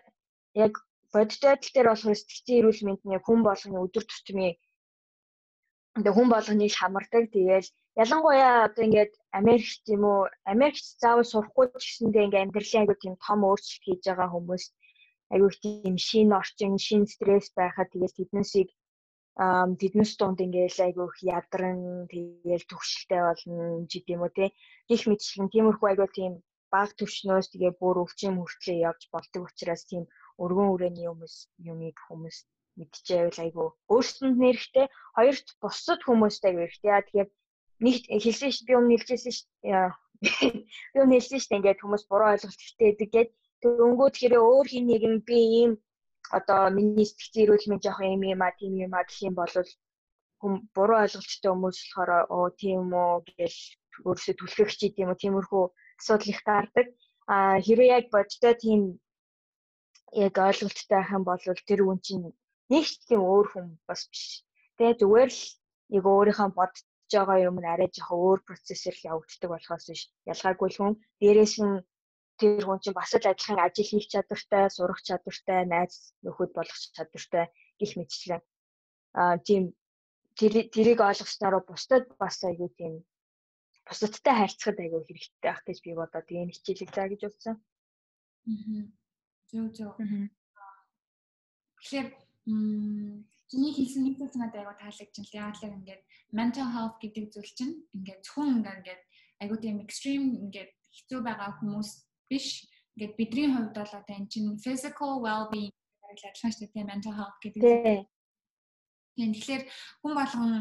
яг 0.66 0.74
бодит 1.14 1.42
байдал 1.46 1.72
дээр 1.74 1.88
болохоор 1.90 2.18
сэтгцэн 2.20 2.58
эрүүл 2.60 2.82
мэндний 2.88 3.20
хүн 3.24 3.40
болгоны 3.46 3.78
өдөр 3.86 4.04
тутмын 4.08 4.58
ингээ 5.98 6.14
хүн 6.16 6.30
болгоныг 6.32 6.74
хамардаг. 6.76 7.24
Тэгээл 7.34 7.70
ялангуяа 8.04 8.54
одоо 8.68 8.84
ингээд 8.86 9.14
Америкт 9.40 9.84
юм 9.96 10.04
уу 10.12 10.22
Америкт 10.54 10.86
заавал 11.02 11.28
сурахгүй 11.30 11.66
ч 11.70 11.74
гэсэндээ 11.86 12.26
ингээ 12.26 12.44
амьдралын 12.44 12.82
айгуу 12.82 12.98
тийм 13.00 13.16
том 13.26 13.40
өөрчлөлт 13.48 13.84
хийж 13.86 14.02
байгаа 14.08 14.30
хүмүүс 14.34 14.64
айгуу 15.34 15.52
тийм 15.64 15.96
шин 16.08 16.30
орчин, 16.40 16.74
шин 16.86 17.04
стресс 17.14 17.48
байхад 17.60 17.90
тэгээд 17.92 18.18
тэднээсийг 18.18 18.70
тэднээс 19.82 20.14
дунд 20.18 20.40
ингээл 20.46 20.80
айгуу 20.88 21.08
их 21.10 21.18
ядран 21.38 21.80
тэгээл 22.12 22.70
төвшөлтэй 22.70 23.22
болно 23.26 23.64
жид 23.92 24.06
юм 24.14 24.22
уу 24.24 24.32
те 24.38 24.46
гих 24.90 25.02
мэтчлэн 25.10 25.50
тиймэрхүү 25.54 25.88
айгуу 25.90 26.10
тийм 26.18 26.34
баг 26.74 26.90
төвшнөөс 26.98 27.48
тэгээ 27.50 27.74
бүр 27.82 27.98
өвчин 28.04 28.34
хүртлээ 28.38 28.84
явж 28.90 29.02
болдог 29.14 29.42
учраас 29.50 29.84
тийм 29.90 30.04
өргөн 30.44 30.70
үрээний 30.74 31.08
хүмүүс 31.10 31.36
юмыг 31.72 31.98
хүмүүс 32.08 32.38
мэдчихэвэл 32.80 33.44
айгуу 33.46 33.70
өөрсөнд 33.94 34.38
нэрхтэй 34.42 34.88
хоёрт 35.18 35.48
бусад 35.62 36.00
хүмүүст 36.04 36.44
айгуу 36.46 36.66
хэрэгтэй. 36.66 36.92
Яа 36.94 37.02
тэгэхээр 37.06 37.30
нэг 37.84 37.96
хэлсэн 38.24 38.52
ш 38.56 38.58
би 38.68 38.74
өмнө 38.80 38.98
хэлжсэн 38.98 39.34
ш 39.38 39.40
би 40.94 40.98
өмнө 41.04 41.16
хэлсэн 41.18 41.40
ш 41.44 41.46
ингээд 41.54 41.82
хүмүүс 41.82 42.04
буруу 42.10 42.32
ойлголт 42.34 42.60
ихтэй 42.66 42.92
гэдэг 42.98 43.28
дөнгөд 43.62 44.16
хэрэг 44.18 44.42
өөр 44.42 44.68
хин 44.72 44.86
нэгэн 44.90 45.16
би 45.28 45.38
ийм 45.62 45.72
одоо 46.38 46.62
миний 46.76 47.08
сэтгцэн 47.08 47.44
эрүүл 47.44 47.70
мэнд 47.70 47.84
жоох 47.86 48.00
юм 48.02 48.24
юм 48.34 48.42
а 48.48 48.52
тийм 48.60 48.74
юм 48.86 48.94
а 48.96 49.04
гэх 49.08 49.20
юм 49.28 49.36
бол 49.40 49.54
хүм 50.40 50.54
буруу 50.76 51.00
ойлголттой 51.04 51.52
хүмүүс 51.52 51.78
болохоор 51.80 52.12
оо 52.36 52.48
тийм 52.62 52.92
үү 52.92 53.14
гэж 53.38 53.56
өөрөөсөө 54.08 54.36
түлхэх 54.40 54.72
чи 54.80 54.88
тийм 54.96 55.08
үү 55.12 55.22
тиймэрхүү 55.22 55.64
асуудал 56.00 56.32
их 56.34 56.42
гардаг 56.48 56.88
а 57.34 57.36
хэрэг 57.66 57.90
яг 57.98 58.06
бодтой 58.16 58.54
тийм 58.64 58.82
яг 60.26 60.36
ойлголттой 60.48 60.98
байх 61.00 61.10
юм 61.18 61.24
бол 61.30 61.44
тэр 61.68 61.80
үн 61.88 62.00
чинь 62.06 62.26
нэг 62.72 62.84
ч 62.88 62.94
тийм 63.08 63.22
өөр 63.24 63.48
хүн 63.52 63.68
бас 63.90 64.02
биш. 64.12 64.44
Тэгээ 64.78 65.00
зүгээр 65.02 65.32
л 65.32 65.42
яг 65.98 66.06
өөрийнхөө 66.08 66.50
бодож 66.58 66.86
байгаа 67.12 67.38
юм 67.48 67.58
нь 67.60 67.72
арай 67.74 67.90
жоохон 67.92 68.20
өөр 68.28 68.40
процессор 68.48 68.96
л 68.96 69.08
явагддаг 69.12 69.50
болохоос 69.52 69.86
биш. 69.92 70.04
Ялгаагүй 70.32 70.70
л 70.72 70.80
хүн 70.80 70.94
дээрээс 71.22 71.56
нь 71.62 71.84
тэр 72.40 72.64
хүн 72.66 72.80
чинь 72.82 72.98
бас 72.98 73.12
л 73.14 73.30
адилхан 73.32 73.60
ажил 73.62 73.90
хийх 73.90 74.08
чадвартай, 74.10 74.66
сурах 74.74 75.00
чадвартай, 75.08 75.60
найз 75.70 76.16
нөхөд 76.26 76.52
болох 76.58 76.78
чадвартай 76.96 77.46
гих 77.80 77.94
мэтчлэн 77.98 78.42
аа 79.14 79.38
тийм 79.38 79.64
тэрийг 80.38 81.00
ойлгосноор 81.10 81.62
бусдад 81.70 82.06
бас 82.18 82.42
аягүй 82.42 82.70
тийм 82.78 82.94
бусдадтай 83.86 84.34
харьцахад 84.38 84.78
аягүй 84.82 85.02
хэрэгтэй 85.06 85.42
байх 85.46 85.62
гэж 85.68 85.78
би 85.86 85.92
бодоод 85.94 86.28
ийм 86.34 86.50
хичээлийг 86.50 86.92
заа 86.94 87.08
гэж 87.10 87.22
бодсон. 87.24 87.56
Аа. 88.50 88.84
Зөв 89.50 89.66
зөв. 89.78 89.92
Тэгэхээр 91.78 92.08
чиний 92.46 93.74
хэлсэн 93.74 94.04
нэг 94.04 94.16
зүйл 94.20 94.36
надад 94.40 94.60
аягүй 94.60 94.78
таалагдчихлаа. 94.82 95.40
Яагаад 95.54 95.64
л 95.64 95.78
ингээд 95.80 96.04
mental 96.34 96.68
health 96.76 96.98
гэдэг 97.00 97.26
зүйл 97.32 97.52
чинь 97.56 97.76
ингээд 97.96 98.22
зөвхөн 98.26 98.64
ингээд 98.64 99.02
аягүй 99.42 99.58
тийм 99.62 99.78
extreme 99.86 100.28
ингээд 100.44 100.72
хэцүү 100.96 101.20
байгаа 101.24 101.52
хүмүүс 101.60 101.90
биш. 102.30 102.66
Ингээд 102.98 103.14
бидний 103.18 103.48
хувьд 103.52 103.74
бол 103.78 103.94
одоо 104.00 104.16
энэ 104.18 104.32
чинь 104.32 104.58
physical 104.60 105.22
well-being 105.24 105.74
гэж 106.14 106.20
ажиллаж 106.30 106.54
шүү 106.58 106.70
дээ 106.74 106.92
mental 106.92 107.14
health 107.16 107.38
гэдэг. 107.42 108.06
Тийм 109.14 109.30
тэгэхээр 109.34 109.64
хүн 110.02 110.14
болгон 110.18 110.54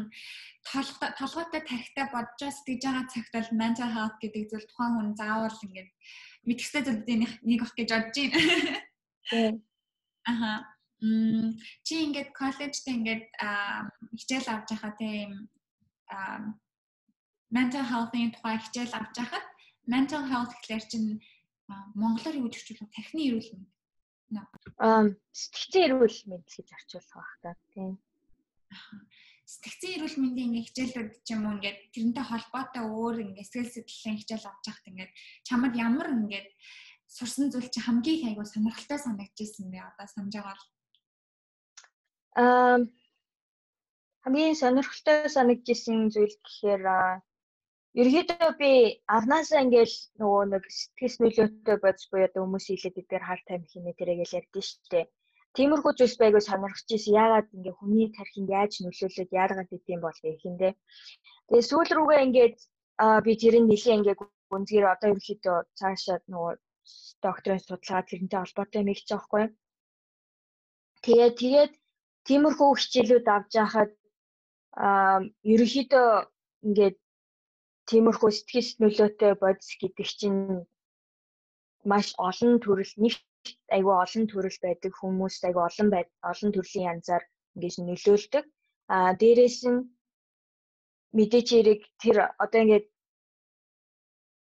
толгойтой 1.17 1.61
тарихтай 1.65 2.05
бодож 2.13 2.41
сэтгэж 2.53 2.81
байгаа 2.85 3.05
цагт 3.09 3.33
бол 3.33 3.49
mental 3.57 3.89
health 3.89 4.17
гэдэг 4.21 4.43
зүйл 4.49 4.67
тухайн 4.69 4.93
хүн 4.93 5.09
заавал 5.17 5.57
ингээд 5.65 5.89
мэдхтэй 6.45 6.81
зүйлүүдийн 6.85 7.21
нэг 7.49 7.59
баг 7.65 7.73
гэж 7.73 7.89
бодож 7.89 8.17
байна. 8.21 8.39
Тийм. 9.29 9.53
Аха. 10.29 10.72
Чи 11.03 11.93
ингээд 12.07 12.31
коллежд 12.31 12.85
ингээд 12.87 13.27
хичээл 14.15 14.47
авч 14.47 14.67
байхаа 14.71 14.93
тийм 14.95 15.51
mental 17.51 17.83
health-ийн 17.91 18.31
тухай 18.31 18.55
хичээл 18.63 18.95
авч 18.95 19.13
байхад 19.19 19.45
mental 19.83 20.23
health 20.31 20.55
гэхэлэр 20.55 20.85
чинь 20.87 21.19
монголоор 21.99 22.35
юу 22.39 22.47
гэж 22.47 22.55
хэлэх 22.55 22.87
вэ? 22.87 22.95
Тархины 22.95 23.21
эрүүл 23.27 23.51
мэнд. 23.51 23.69
Аа 24.79 25.11
сэтгцэн 25.35 25.81
эрүүл 25.91 26.19
мэнд 26.31 26.47
гэж 26.47 26.67
орчуулах 26.71 27.11
байх 27.19 27.35
та 27.43 27.51
тийм. 27.75 27.99
Сэтгцэн 29.43 29.91
эрүүл 29.99 30.17
мэндийн 30.23 30.47
ингээ 30.55 30.67
хичээлүүд 30.71 31.11
ч 31.27 31.27
юм 31.35 31.43
уу 31.43 31.55
ингээд 31.59 31.79
тэрнтэй 31.91 32.25
холбоотой 32.31 32.83
өөр 32.87 33.15
ингээ 33.27 33.43
сэтгэл 33.43 33.75
сэтгэлийн 33.75 34.19
хичээл 34.23 34.47
авч 34.47 34.63
байхад 34.71 34.87
ингээд 34.87 35.11
чамд 35.43 35.73
ямар 35.75 36.07
ингээд 36.15 36.47
сурсан 37.11 37.51
зүйл 37.51 37.69
чи 37.69 37.79
хамгийн 37.83 38.17
их 38.17 38.27
айгуу 38.31 38.47
сонирхолтой 38.47 38.99
санагдчихсэн 39.03 39.67
бэ 39.69 39.83
одоо 39.83 40.07
санаж 40.07 40.33
байгаа 40.33 40.55
бол 40.55 40.65
Аа 42.41 42.77
хамгийн 44.23 44.55
сонирхолтой 44.55 45.29
санагдчихсэн 45.35 46.09
зүйл 46.13 46.35
гэхээр 46.45 46.83
ерөөдөө 48.01 48.51
би 48.61 48.71
анхнаасаа 49.15 49.63
ингээл 49.65 49.95
нөгөө 50.19 50.43
нэг 50.53 50.63
сэтгэс 50.79 51.15
нөлөөтэй 51.21 51.77
бодж 51.83 52.01
буюу 52.09 52.25
одоо 52.27 52.41
хүмүүс 52.43 52.65
хэлээд 52.67 53.01
эдгээр 53.01 53.23
хар 53.27 53.41
тамхи 53.45 53.69
хийнэ 53.71 53.93
тэрэгэл 53.99 54.37
ярьдэн 54.39 54.65
штэ. 54.69 55.01
Тиймэрхүү 55.55 55.93
зүйлс 55.97 56.17
байгуу 56.17 56.41
сонирхож 56.47 56.89
ирсэн. 56.95 57.17
Яагаад 57.21 57.47
ингээ 57.55 57.75
хүний 57.77 58.07
тархинд 58.17 58.49
яаж 58.59 58.73
нөлөөлөд 58.81 59.31
яагаад 59.41 59.69
гэдэм 59.69 59.99
бол 60.01 60.19
гэхиндэ. 60.23 60.69
Тэгээ 61.47 61.67
сүүл 61.69 61.91
рүүгээ 61.93 62.25
ингээд 62.25 62.57
би 63.25 63.31
тэрийг 63.41 63.65
нэлийн 63.69 63.99
ингээ 64.01 64.17
гүнзгийр 64.49 64.85
одоо 64.89 65.09
ерөөхдөө 65.13 65.57
цаашаа 65.79 66.17
нөгөө 66.31 66.53
докторийн 67.25 67.61
судалгаа 67.61 68.01
тэрнтэй 68.09 68.39
холбоотой 68.41 68.81
юм 68.81 68.89
их 68.93 69.01
жаахгүй. 69.09 69.45
Тэгээд 71.05 71.35
тэгээд 71.41 71.73
тиймэрхүү 72.27 72.69
хичээлүүд 72.79 73.27
авч 73.35 73.51
яхад 73.65 73.91
аа 74.87 75.17
ерөөхдөө 75.53 76.07
ингээд 76.65 76.97
тиймэрхүү 77.89 78.29
сэтгэл 78.33 78.69
нөлөөтэй 78.81 79.33
бодис 79.43 79.71
гэдэг 79.81 80.07
чинь 80.19 80.41
маш 81.91 82.07
олон 82.27 82.53
төрөл 82.63 82.93
нэг 83.03 83.15
айгүй 83.75 83.95
олон 84.03 84.23
төрөл 84.31 84.59
байдаг 84.65 84.93
хүмүүс 84.99 85.35
айгүй 85.47 85.63
олон 85.69 85.87
байд 85.93 86.09
олон 86.31 86.49
төрлийн 86.55 86.89
янзаар 86.93 87.23
ингэж 87.55 87.75
нөлөөлдөг. 87.87 88.45
Аа 88.93 89.11
дээрэс 89.19 89.59
нь 89.71 89.79
мэдээч 91.17 91.47
хэрэг 91.53 91.81
тэр 92.01 92.17
одоо 92.43 92.59
ингээд 92.63 92.87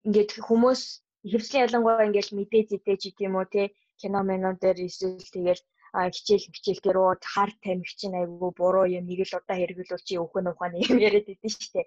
ингээд 0.07 0.31
хүмүүс 0.47 0.81
хөвслийн 1.31 1.65
ялангуяа 1.65 2.07
ингээд 2.07 2.29
мэдээ 2.37 2.63
зэтэй 2.69 2.97
ч 3.01 3.03
гэдэм 3.09 3.35
үү 3.39 3.47
те 3.53 3.63
кино 3.99 4.19
менон 4.29 4.55
дээр 4.61 4.77
эсвэл 4.87 5.33
тэгэл 5.35 5.61
хичээл 6.15 6.47
хичээл 6.55 6.81
дээр 6.83 6.97
уу 6.99 7.15
хар 7.33 7.51
тамхи 7.63 7.93
чинь 7.99 8.19
айгүй 8.19 8.51
буруу 8.59 8.85
юм 8.97 9.05
нэг 9.07 9.21
л 9.27 9.37
удаа 9.39 9.57
хэрэглүүл 9.57 10.07
чи 10.07 10.15
өхөн 10.23 10.51
ухааны 10.51 10.77
юм 10.87 10.97
яриад 11.07 11.27
идэв 11.33 11.53
штэ. 11.55 11.83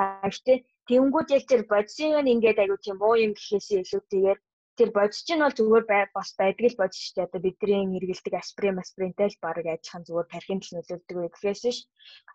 А 0.00 0.28
гэтээ 0.32 0.58
тэнгууд 0.88 1.28
яг 1.36 1.44
тэр 1.50 1.62
бодисын 1.72 2.32
ингээд 2.34 2.62
айгүй 2.62 2.78
тийм 2.80 2.96
муу 3.02 3.14
юм 3.24 3.32
гэхээсээ 3.36 3.82
илүүтэйгээр 3.84 4.38
тэр 4.78 4.90
бодис 4.96 5.20
чинь 5.26 5.44
бол 5.44 5.58
зүгээр 5.58 5.84
бас 6.16 6.30
байдаг 6.40 6.66
л 6.72 6.80
бодис 6.80 7.00
штэ. 7.08 7.26
Одоо 7.26 7.40
бидний 7.44 7.84
эргэлдэг 7.98 8.34
асприн 8.40 8.80
аспринтэй 8.80 9.28
л 9.28 9.42
баг 9.44 9.56
ажиллахан 9.60 10.06
зүгээр 10.08 10.28
тархинд 10.32 10.62
л 10.64 10.74
нөлөөлдөг 10.74 11.16
вэ 11.20 11.28
гэхээс 11.34 11.62
ш. 11.76 11.78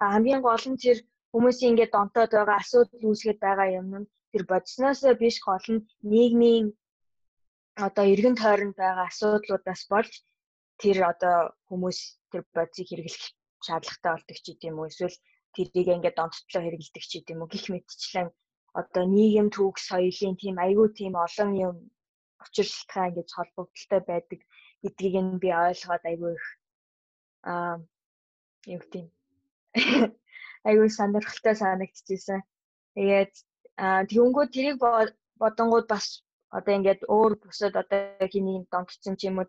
А 0.02 0.14
хамгийн 0.14 0.42
гол 0.46 0.66
нь 0.70 0.82
тэр 0.84 0.98
хүмүүсийн 1.34 1.72
ингээд 1.74 1.96
донтоод 1.96 2.32
байгаа 2.38 2.58
асуудал 2.62 3.02
үүсгээд 3.10 3.40
байгаа 3.46 3.68
юм 3.80 3.90
нь 4.00 4.10
тэр 4.32 4.44
бодисноос 4.52 5.02
биш 5.22 5.38
гол 5.48 5.68
нь 5.74 5.86
нийгмийн 6.12 6.66
одоо 7.86 8.06
эргэн 8.14 8.36
тойронд 8.40 8.76
байгаа 8.80 9.06
асуудлуудаас 9.10 9.82
болж 9.92 10.14
тэр 10.82 10.98
одоо 11.12 11.38
хүмүүс 11.68 12.00
тэр 12.32 12.42
бодисыг 12.56 12.88
хэрэглэх 12.90 13.26
шаардлагатай 13.66 14.12
болдог 14.14 14.38
ч 14.44 14.46
гэдэм 14.52 14.76
үү 14.80 14.90
эсвэл 14.92 15.18
тэрийг 15.56 15.88
ингээд 15.96 16.18
донттлоо 16.18 16.62
хэрэглэдэг 16.64 17.04
ч 17.10 17.12
гэдэм 17.20 17.40
үү 17.42 17.50
гих 17.54 17.66
мэтчлэн 17.72 18.30
одоо 18.80 19.04
нийгэм 19.16 19.48
түүх 19.56 19.78
соёлын 19.90 20.36
тийм 20.42 20.56
айгүй 20.66 20.88
тийм 21.00 21.14
олон 21.26 21.52
юм 21.68 21.76
учир 22.44 22.68
шалтгаан 22.68 23.10
ингэж 23.10 23.30
холбогдолтой 23.34 24.02
байдаг 24.10 24.40
гэдгийг 24.84 25.16
нь 25.26 25.40
би 25.42 25.50
ойлгоод 25.66 26.04
айгүй 26.12 26.32
их 26.38 26.46
аа 27.52 27.76
юу 28.74 28.82
гэх 28.82 28.94
юм? 29.00 29.08
айгүй 30.68 30.90
сонирхолтой 30.90 31.56
санагдчихсэн. 31.56 32.42
Тэгээд 32.96 33.34
тэгэнгүүт 34.12 34.52
тэрийг 34.56 34.78
бодонгууд 35.42 35.88
бас 35.90 36.25
одоо 36.58 36.74
ингээд 36.78 37.02
өөр 37.16 37.34
бусад 37.44 37.74
одоо 37.82 38.28
хиний 38.34 38.60
донтцсон 38.72 39.16
ч 39.20 39.22
юм 39.30 39.40
уу 39.40 39.48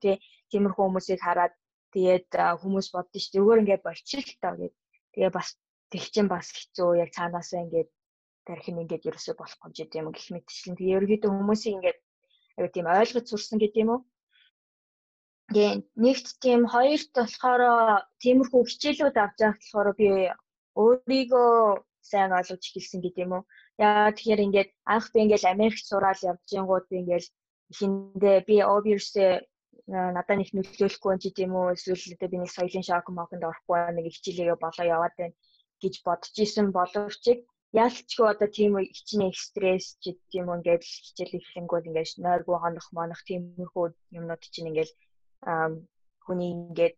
тиймэрхүү 0.51 0.85
хүмүүсийг 0.85 1.21
хараад 1.23 1.55
тэгээд 1.95 2.29
хүмүүс 2.63 2.89
боддоо 2.95 3.21
шүү 3.21 3.33
дээ. 3.33 3.43
Өгөр 3.45 3.61
ингээд 3.63 3.87
болчих 3.87 4.27
л 4.27 4.41
таа 4.43 4.55
гэд. 4.61 4.75
Тэгээ 5.15 5.33
бас 5.39 5.49
тэгчин 5.93 6.27
бас 6.29 6.47
хэцүү 6.57 6.91
яг 7.03 7.11
цаанаасаа 7.17 7.65
ингээд 7.65 7.91
тархин 8.47 8.83
ингээд 8.83 9.09
ерөөсөө 9.09 9.35
болохгүй 9.39 9.71
ч 9.75 9.77
гэдэм 9.83 10.07
юм 10.07 10.15
гэх 10.15 10.29
мэтчлэн. 10.35 10.79
Тэгээ 10.79 10.97
ерөөдөө 10.99 11.31
хүмүүсийг 11.31 11.75
ингээд 11.77 11.99
аюу 12.59 12.71
тийм 12.75 12.87
ойлгож 12.91 13.27
сурсан 13.29 13.59
гэдэг 13.61 13.83
юм 13.83 13.91
уу? 13.93 14.01
Тэгээ 15.51 15.73
нэгт 16.05 16.27
тийм 16.45 16.61
хоёрт 16.75 17.13
болохоор 17.15 17.63
тиймэрхүү 18.23 18.63
хичээлүүд 18.67 19.17
авч 19.23 19.39
явах 19.47 19.61
болохоор 19.63 19.89
би 20.01 20.09
өөрийгөө 20.83 21.51
сайн 22.11 22.31
ойлгож 22.39 22.63
эхэлсэн 22.67 23.01
гэдэг 23.03 23.25
юм 23.25 23.33
уу? 23.37 23.45
Яа 23.79 24.09
тэгэхээр 24.13 24.45
ингээд 24.47 24.71
анх 24.95 25.07
би 25.13 25.19
ингээд 25.25 25.45
Америкт 25.55 25.85
сураад 25.85 26.21
явж 26.31 26.43
гингууд 26.49 26.87
би 26.91 26.97
ингээд 27.03 27.27
ихэндээ 27.73 28.37
би 28.49 28.57
obviously 28.77 29.27
надад 29.87 30.43
их 30.43 30.51
нөлөөлөхгүй 30.57 31.13
юм 31.15 31.21
чи 31.23 31.31
тийм 31.31 31.53
үү 31.55 31.75
эсвэл 31.77 32.15
одоо 32.17 32.29
би 32.31 32.39
нэг 32.41 32.51
соёлын 32.53 32.87
шок 32.89 33.07
моконд 33.13 33.45
орохгүй 33.49 33.79
нэг 33.95 34.07
хичээлээ 34.15 34.57
болоо 34.65 34.87
яваад 34.97 35.15
байна 35.19 35.37
гэж 35.83 35.95
бодож 36.07 36.35
исэн 36.45 36.69
боловч 36.79 37.25
яалтчгүй 37.81 38.27
одоо 38.33 38.49
тийм 38.57 38.73
үү 38.79 38.85
хичнээн 38.97 39.35
стресс 39.47 39.87
ч 40.03 40.05
тийм 40.33 40.47
үү 40.49 40.57
ингээд 40.59 40.83
хичээл 41.05 41.39
ихэнгүүт 41.39 41.89
ингээд 41.89 42.23
нойргүй 42.25 42.57
хонох 42.61 42.89
монох 42.97 43.21
тиймэрхүү 43.29 43.87
юмнууд 44.19 44.43
чинь 44.55 44.71
ингээд 44.71 44.91
хүний 46.25 46.51
ингээд 46.57 46.95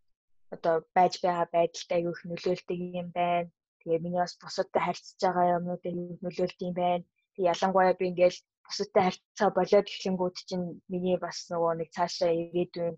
одоо 0.54 0.74
байж 0.96 1.14
байгаа 1.24 1.46
байдалтай 1.56 1.98
аюу 2.00 2.14
их 2.16 2.22
нөлөөлдөг 2.24 2.78
юм 3.00 3.08
байна. 3.18 3.50
Тэгээ 3.88 4.04
миний 4.04 4.20
бас 4.20 4.36
бусадтай 4.36 4.82
харьцаж 4.84 5.16
байгаа 5.24 5.56
юмнуудыг 5.56 5.94
нөлөөлдөг 6.20 6.60
юм 6.68 6.74
байна. 6.76 7.04
Тэг 7.34 7.44
ялангуяа 7.52 7.96
би 7.96 8.04
ингээд 8.12 8.36
бусадтай 8.68 9.02
харьцаа 9.04 9.48
болоод 9.56 9.88
эхлэнгүүд 9.88 10.36
чинь 10.48 10.66
миний 10.92 11.16
бас 11.16 11.38
нөгөө 11.48 11.72
нэг 11.80 11.88
цаашаа 11.96 12.28
ирээдүйн 12.28 12.94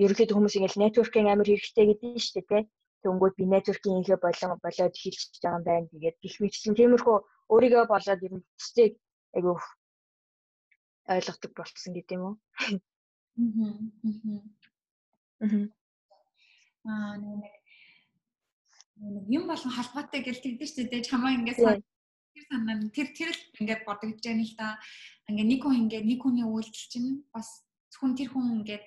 ерөнхийдөө 0.00 0.36
хүмүүс 0.36 0.56
ингээд 0.56 0.80
networking 0.80 1.26
амар 1.28 1.48
хэрэгтэй 1.48 1.86
гэдэг 1.88 2.08
нь 2.16 2.24
шүү 2.24 2.34
дээ 2.40 2.48
тий. 2.48 2.62
Тэнгүүд 3.04 3.34
би 3.36 3.44
networking 3.52 3.96
ихэ 4.00 4.16
болон 4.24 4.50
болоод 4.64 4.94
эхэлж 4.96 5.20
байгаа 5.44 5.58
юм 5.60 5.64
байна. 5.68 5.90
Тэгээд 5.92 6.16
гих 6.24 6.36
мэтсэн 6.40 6.72
тиймэрхүү 6.80 7.16
өөрийгөө 7.52 7.84
болоод 7.92 8.24
ер 8.24 8.32
нь 8.32 8.46
бусдыг 8.56 8.92
айгу 9.36 9.52
ойлгодог 11.12 11.52
болцсон 11.58 11.92
гэдэг 11.92 12.16
юм 12.16 12.24
уу? 12.24 12.34
Аа. 15.44 15.60
Аа 16.88 17.14
нэг 17.20 17.61
юм 19.02 19.44
болон 19.50 19.72
халбаатай 19.74 20.22
гэл 20.22 20.42
тэгдэж 20.42 20.70
шүү 20.70 20.86
дээ. 20.90 21.08
Чамаа 21.10 21.34
ингээд 21.34 21.58
тэр 21.58 22.44
санаа 22.46 22.76
нь 22.78 22.90
тэр 22.94 23.08
тэр 23.10 23.30
л 23.34 23.42
ингээд 23.58 23.82
бодогдож 23.82 24.22
байна 24.22 24.44
л 24.46 24.54
да. 24.54 24.78
Ингээд 25.26 25.50
нэг 25.50 25.60
хүн 25.62 25.76
ингээд 25.86 26.06
нэг 26.06 26.20
хүний 26.22 26.46
үйлдэл 26.46 26.90
чинь 26.92 27.10
бас 27.34 27.66
зөвхөн 27.90 28.14
тэр 28.14 28.30
хүн 28.30 28.62
ингээд 28.62 28.84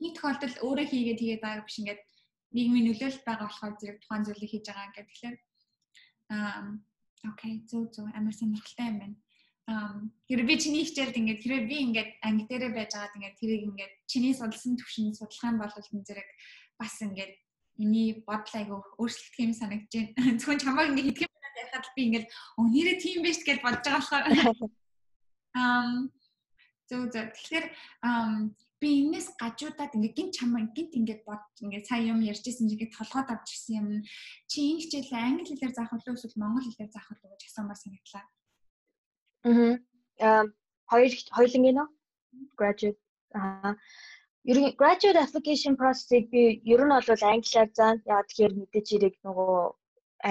нэг 0.00 0.12
тохиолдолд 0.16 0.56
өөрөө 0.64 0.86
хийгээд 0.88 1.20
хийгээд 1.20 1.44
байгаа 1.44 1.64
биш 1.68 1.78
ингээд 1.84 2.00
нийгмийн 2.56 2.86
нөлөөлөлт 2.88 3.24
байгаа 3.28 3.48
болохоор 3.48 3.74
зэрэг 3.76 3.98
тухайн 4.00 4.24
зүйлийг 4.24 4.50
хийж 4.50 4.64
байгаа 4.66 4.88
ингээд 4.88 5.08
тэгэхээр 5.10 5.36
аа 6.32 6.62
окей 7.30 7.52
зөв 7.68 7.82
зөв 7.94 8.06
амар 8.16 8.34
сонирхолтой 8.34 8.86
юм 8.88 8.98
байна. 8.98 9.16
Аа 9.70 9.94
тэр 10.26 10.40
би 10.48 10.54
чиний 10.58 10.84
хичээлд 10.84 11.20
ингээд 11.20 11.42
тэр 11.44 11.54
би 11.70 11.76
ингээд 11.86 12.10
анги 12.26 12.44
дээрээ 12.48 12.72
байж 12.72 12.90
байгаад 12.92 13.16
ингээд 13.16 13.38
тэрийг 13.40 13.62
ингээд 13.68 13.92
чиний 14.10 14.34
судалсан 14.34 14.74
төвшин 14.80 15.14
судлах 15.14 15.44
юм 15.46 15.58
бол 15.60 15.70
энэ 15.70 16.06
зэрэг 16.08 16.28
бас 16.80 16.94
ингээд 16.98 17.32
миний 17.82 18.22
бодол 18.22 18.54
айгу 18.54 18.78
өөрчлөгдөх 19.02 19.42
юм 19.42 19.52
санагдаж 19.58 19.90
байна. 19.90 20.38
Зөвхөн 20.38 20.62
чамайг 20.62 20.88
ингээд 20.94 21.08
хитгэн 21.18 21.32
байхад 21.58 21.86
би 21.96 22.02
ингээд 22.06 22.26
оо 22.58 22.64
нэрээ 22.70 22.96
тийм 23.02 23.18
биш 23.26 23.42
гэж 23.42 23.58
бодож 23.62 23.82
байгаа 23.82 23.98
болохоор. 23.98 24.70
Ам 25.62 26.14
зөв 26.88 27.10
зөв. 27.12 27.26
Тэгэхээр 27.34 27.66
би 28.82 28.88
энэс 29.06 29.34
гажуудаад 29.38 29.94
ингээд 29.96 30.16
гин 30.18 30.30
чамаа 30.34 30.62
гинт 30.74 30.92
ингээд 30.98 31.22
бод 31.26 31.42
ингээд 31.62 31.86
сая 31.86 32.02
юм 32.12 32.20
ярьжсэн 32.22 32.66
чинь 32.66 32.74
ингээд 32.74 32.96
толгойд 32.98 33.28
авч 33.30 33.48
ирсэн 33.54 33.74
юм. 33.78 33.88
Чи 34.50 34.58
энэ 34.74 34.82
хичээл 34.82 35.12
англи 35.14 35.46
хэлээр 35.46 35.74
заах 35.74 35.92
уу 35.94 36.02
эсвэл 36.14 36.40
монгол 36.40 36.66
хэлээр 36.66 36.90
заах 36.90 37.08
уу 37.10 37.30
гэж 37.30 37.42
асуумаар 37.46 37.78
санагдлаа. 37.78 38.24
Аа 40.22 40.44
хоёр 40.90 41.12
хоёулангийн 41.36 41.76
нөө 41.78 41.88
graduate. 42.58 43.00
Аа 43.38 43.76
ерөн 44.50 44.74
graduate 44.80 45.22
application 45.24 45.74
process-ыг 45.80 46.24
би 46.34 46.42
ер 46.72 46.82
нь 46.84 46.94
бол 46.94 47.22
англиар 47.32 47.68
заана. 47.78 48.02
Яг 48.16 48.26
тэгэхээр 48.28 48.54
мэдээж 48.60 48.86
хэрэг 48.90 49.14
нөгөө 49.26 49.54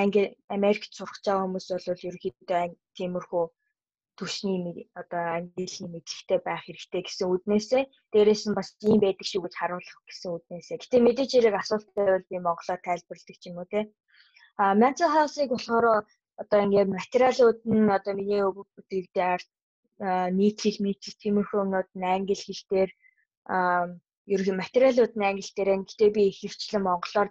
англи 0.01 0.23
Америкт 0.55 0.91
сурах 0.95 1.19
байгаа 1.23 1.43
хүмүүс 1.43 1.67
бол 1.71 2.05
ерөөхдөө 2.07 2.63
тиймэрхүү 2.97 3.45
түвшний 4.19 4.87
одоо 5.01 5.23
английн 5.37 5.91
мэдлэгтэй 5.93 6.39
байх 6.45 6.61
хэрэгтэй 6.65 7.01
гэсэн 7.03 7.27
үднээсээ 7.33 7.83
дээрээс 8.13 8.43
нь 8.47 8.57
бас 8.59 8.69
ийм 8.87 8.99
байдаг 9.01 9.27
шүү 9.27 9.41
гэж 9.43 9.53
харуулах 9.57 9.99
гэсэн 10.07 10.29
үднээсээ. 10.35 10.77
Гэтэ 10.81 10.97
мэдээж 11.05 11.31
хэрэг 11.33 11.55
асуулт 11.57 11.89
байвал 11.95 12.29
би 12.29 12.37
монголоор 12.39 12.81
тайлбарладаг 12.83 13.37
ч 13.39 13.43
юм 13.49 13.57
уу 13.59 13.67
те. 13.71 13.81
А 14.61 14.75
mental 14.81 15.09
health-ыг 15.15 15.49
болохоор 15.51 15.85
одоо 16.41 16.59
ингээд 16.65 16.95
материалууд 16.97 17.59
нь 17.65 17.89
одоо 17.97 18.13
миний 18.19 18.43
бүтээгдээр 18.75 19.41
нийтлэл 20.39 20.79
мэдлэг 20.85 21.15
тиймэрхүү 21.21 21.59
юмнууд 21.63 21.89
нь 21.97 22.09
англи 22.15 22.35
хэл 22.35 22.63
дээр 22.71 22.91
ерөнхий 24.27 24.55
материалууд 24.61 25.13
нь 25.15 25.27
англи 25.29 25.51
дээр 25.55 25.69
нь 25.77 25.87
гэтээ 25.89 26.09
би 26.15 26.23
ихэвчлэн 26.29 26.83
монголоор 26.85 27.29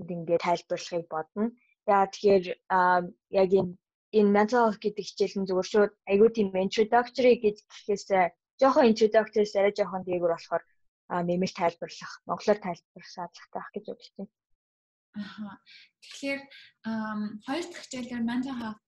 ингээд 0.00 0.44
тайлбарлахыг 0.46 1.06
бодно. 1.10 1.44
Яа 1.86 2.06
тэгэхээр 2.12 2.44
яг 3.42 3.50
энэ 3.60 3.72
энэ 4.18 4.34
mental 4.36 4.60
health 4.64 4.80
гэдэг 4.82 5.04
хичээл 5.06 5.38
нь 5.38 5.48
зөвхөн 5.48 5.70
шууд 5.70 5.92
айгүй 6.10 6.30
тийм 6.34 6.48
introductory 6.66 7.34
гэхээс 7.42 8.04
жоохон 8.60 8.90
introductory-с 8.92 9.54
арай 9.56 9.72
жоохон 9.76 10.02
дээгүүр 10.04 10.34
болохоор 10.34 10.64
нэмэлт 11.28 11.56
тайлбарлах, 11.58 12.12
монголоор 12.26 12.58
тайлбарлах 12.62 13.10
шаардлагатай 13.14 13.54
байх 13.54 13.70
гэж 13.74 13.84
бодож 13.88 14.10
байна. 14.14 14.32
Аха. 15.18 15.58
Тэгэхээр 16.02 16.40
хоёр 17.46 17.64
дахь 17.66 17.82
хичээлээр 17.82 18.28
mental 18.30 18.56
health 18.62 18.82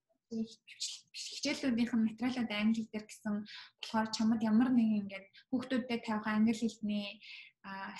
хичээлүүдийнх 1.13 1.93
нь 1.95 2.07
материалууд 2.09 2.51
англи 2.51 2.83
дээр 2.91 3.05
гэсэн 3.07 3.35
болохоор 3.81 4.07
чамд 4.15 4.41
ямар 4.51 4.69
нэг 4.73 4.89
ингээд 4.99 5.25
хүүхдүүдэд 5.49 6.01
тавих 6.05 6.27
англи 6.27 6.53
хэлний 6.57 7.07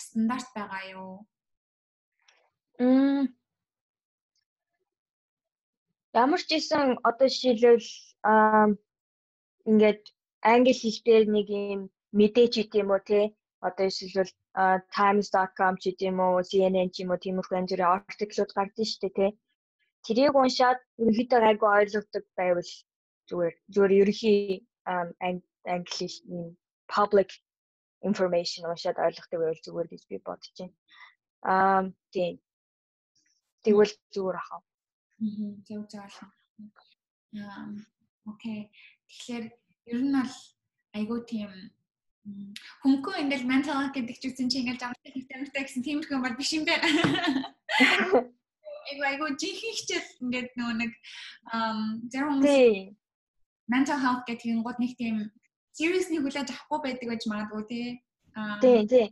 стандарт 0.05 0.49
байгаа 0.55 0.83
юу? 0.97 1.13
Мм. 2.79 3.23
Ямар 6.23 6.41
ч 6.47 6.49
исэн 6.57 6.97
одоо 7.09 7.27
жишээлбэл 7.29 7.89
ингээд 9.69 10.01
англи 10.53 10.73
хэл 10.77 10.99
дээр 11.07 11.25
нэг 11.35 11.47
юм 11.49 11.81
мэдээ 12.17 12.47
ч 12.53 12.55
гэдэм 12.61 12.89
үү 12.95 13.01
те? 13.09 13.21
Одоо 13.67 13.85
эсвэл 13.87 14.31
times.com 14.97 15.73
ч 15.81 15.83
гэдэм 15.89 16.17
үү 16.25 16.45
CNN 16.49 16.89
ч 16.93 16.95
юм 17.03 17.09
уу 17.13 17.23
тиймэрхүү 17.23 17.57
янз 17.57 17.71
бүрийн 17.71 17.93
артиклууд 17.97 18.51
гардаг 18.57 18.85
шүү 18.89 19.01
дээ 19.01 19.17
те 19.17 19.27
тэрийг 20.05 20.35
уншаад 20.35 20.79
ерөнхийдөө 21.01 21.39
айгу 21.49 21.67
ойлгодог 21.79 22.25
байвал 22.39 22.71
зүгээр 23.29 23.53
зүгээр 23.73 23.91
ерөнхий 24.01 24.39
англи 24.85 26.07
юм 26.27 26.57
public 26.95 27.29
information 28.09 28.67
уншаад 28.67 28.97
ойлгодог 29.05 29.39
байвал 29.39 29.65
зүгээр 29.65 29.87
гэж 29.91 30.01
би 30.09 30.17
бодож 30.27 30.51
байна. 30.59 30.75
Аа 31.53 31.81
тийм. 32.13 32.35
Тэгвэл 33.63 33.93
зүгээр 34.13 34.37
ахаа. 34.39 34.61
Зөв 35.67 35.81
заална. 35.91 36.27
Аа 37.39 37.67
окей. 38.31 38.71
Тэгэхээр 39.07 39.45
ер 39.93 40.01
нь 40.03 40.15
бол 40.15 40.35
айгүй 40.97 41.19
тийм 41.31 41.51
хүнкөө 42.83 43.15
ингээл 43.23 43.49
mental 43.51 43.75
health 43.79 43.95
гэдэг 43.95 44.15
ч 44.19 44.23
үсэн 44.31 44.47
чи 44.51 44.63
ингээл 44.63 44.81
жамтай 44.83 45.11
хэмтэй 45.11 45.63
гэсэн 45.63 45.83
тиймэрхүү 45.83 46.15
юм 46.15 46.23
бол 46.23 46.39
биш 46.39 46.51
юм 46.55 46.63
байна. 46.67 46.87
Жинхэнэ 49.41 49.75
хичээл 49.77 50.09
ингээд 50.23 50.49
нөгөө 50.57 50.75
нэг 50.81 50.91
зарим 52.11 52.29
хүмүүс 52.39 52.95
mental 53.71 53.99
health 54.03 54.23
гэдэг 54.27 54.47
юм 54.51 54.61
гол 54.63 54.77
нэг 54.79 54.93
тийм 54.99 55.31
seriously 55.71 56.19
хүлээж 56.19 56.49
авахгүй 56.51 56.79
байдаг 56.83 57.07
гэж 57.09 57.21
магадгүй 57.31 57.63
тий. 57.71 57.87
Тий, 58.61 58.79
тий. 58.91 59.07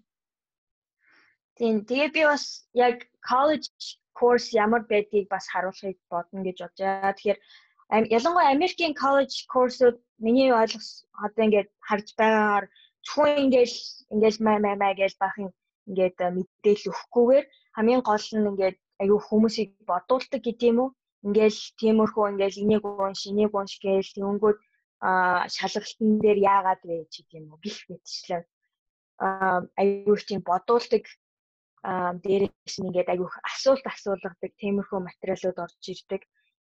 Тийм. 1.57 1.85
Тэгээ 1.85 2.09
би 2.15 2.21
бас 2.25 2.67
яг 2.73 3.07
college 3.21 3.69
course 4.17 4.51
ямар 4.53 4.83
байдгийг 4.91 5.27
бас 5.29 5.47
харуулахыг 5.47 5.97
бодно 6.11 6.43
гэж 6.43 6.57
байгаа. 6.61 7.15
Тэгэхээр 7.15 7.39
ялангуяа 7.91 8.53
Америкийн 8.55 8.93
college 8.93 9.47
course-ууд 9.53 9.97
миний 10.19 10.51
ойлгос 10.51 11.05
одоо 11.25 11.43
ингээд 11.45 11.69
харж 11.87 12.07
байгаагаар 12.19 12.65
зөвхөн 13.05 13.43
ингээд 13.45 13.73
ингээд 14.13 14.37
май 14.45 14.57
май 14.63 14.75
май 14.75 14.93
гэж 14.95 15.13
бахын 15.19 15.49
ингээд 15.89 16.17
мэдээлэл 16.37 16.91
өгөхгүйгээр 16.91 17.45
хамгийн 17.75 18.01
гол 18.05 18.25
нь 18.37 18.49
ингээд 18.51 18.77
аюу 19.01 19.19
хүмүүсийг 19.27 19.69
бодуулдаг 19.89 20.41
гэдэг 20.43 20.69
юм 20.71 20.79
уу? 20.83 20.89
Ингээл 21.25 21.59
тиймэрхүү 21.79 22.23
ингээл 22.31 22.61
энийг 22.63 22.83
унш, 22.85 23.21
энийг 23.29 23.53
унш 23.59 23.73
гээл 23.83 24.15
тэнгүүд 24.15 24.57
а 25.01 25.11
шалгалтын 25.55 26.09
дээр 26.23 26.39
яагаад 26.53 26.81
вэ 26.85 26.95
гэдэг 27.13 27.37
юм 27.39 27.45
уу? 27.51 27.59
Гэх 27.63 27.79
мэтчлээ. 27.89 28.43
а 29.25 29.61
аюу 29.81 30.17
тийм 30.29 30.41
бодуулдаг 30.49 31.05
дээрээс 32.23 32.75
нь 32.77 32.87
ингээд 32.89 33.11
айгүйх 33.13 33.35
асуулт 33.51 33.85
асуулгадаг 33.93 34.51
тиймэрхүү 34.61 34.99
материалууд 35.01 35.57
орж 35.65 35.83
ирдэг. 35.93 36.21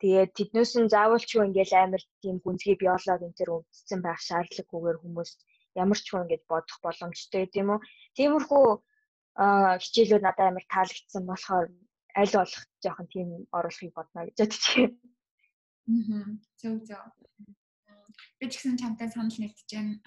Тэгээд 0.01 0.31
тэднээс 0.39 0.73
нь 0.79 0.93
заавалчгүй 0.95 1.43
ингээд 1.47 1.73
амар 1.75 2.03
тийм 2.23 2.37
гүнзгий 2.45 2.77
биолог 2.79 3.21
энэ 3.27 3.39
төр 3.39 3.51
үздсэн 3.59 4.01
байх 4.03 4.21
шаардлагагүйгээр 4.29 4.99
хүмүүс 5.03 5.31
ямар 5.83 5.99
ч 5.99 6.07
хүн 6.11 6.23
ингээд 6.25 6.45
бодох 6.51 6.79
боломжтой 6.87 7.43
гэдэм 7.47 7.69
үү. 7.75 7.81
Тиймэрхүү 8.17 8.67
хичээлүүд 9.83 10.23
надад 10.25 10.49
амар 10.51 10.67
таалагдсан 10.75 11.25
болохоор 11.27 11.67
аль 12.17 12.33
болох 12.33 12.63
жоохон 12.85 13.07
тийм 13.13 13.29
оруулахыг 13.53 13.93
бодно 13.95 14.27
гэж 14.27 14.39
байна. 14.39 14.95
Аа. 15.89 16.27
Зөв 16.61 16.75
зөв. 16.87 17.05
Би 18.39 18.47
ч 18.49 18.53
гэсэн 18.59 18.79
чамтай 18.81 19.09
санал 19.09 19.33
нэгдэж 19.39 19.69
байна. 19.73 19.99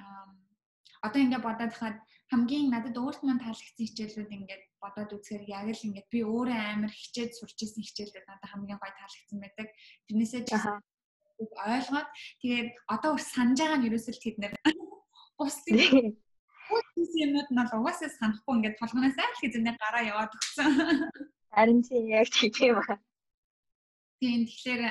Одоо 1.06 1.20
ингээд 1.22 1.46
бодоод 1.46 1.74
хахад 1.74 1.98
хамгийн 2.32 2.74
надад 2.74 2.98
өөрт 2.98 3.22
маань 3.24 3.42
таалагдсан 3.42 3.86
хичээлүүд 3.86 4.32
ингээд 4.38 4.64
бодоод 4.82 5.14
үзэхээр 5.14 5.44
яг 5.46 5.68
л 5.70 5.86
ингээд 5.88 6.08
би 6.10 6.20
өөрөө 6.26 6.58
амар 6.58 6.94
хичээд 6.94 7.38
сурч 7.38 7.58
исэн 7.62 7.86
хичээлүүд 7.86 8.26
надад 8.26 8.50
хамгийн 8.50 8.80
гой 8.82 8.92
таалагдсан 8.98 9.40
байдаг. 9.42 9.68
Тэрнээсээ 10.10 10.42
ч 10.50 10.52
ойлгоод 11.38 12.10
тэгээд 12.42 12.70
одоо 12.90 13.10
өр 13.14 13.22
санаж 13.22 13.58
байгаа 13.60 13.78
нь 13.78 13.88
ерөөсөл 13.90 14.24
тэд 14.24 14.38
нэр 14.40 14.54
бусдын 15.38 16.16
юмуд 17.26 17.50
нь 17.52 17.60
бол 17.60 17.80
угаасаа 17.84 18.10
санахгүй 18.10 18.54
ингээд 18.58 18.80
толгоноос 18.80 19.18
аль 19.20 19.40
хэзээ 19.40 19.76
гараа 19.78 20.04
яваад 20.12 20.32
өгсөн. 20.34 20.72
Харин 21.52 21.82
тийм 21.84 22.08
яг 22.10 22.28
тийм 22.30 22.76
ба. 22.80 23.00
Тийм 24.20 24.48
тэгэхээр 24.48 24.82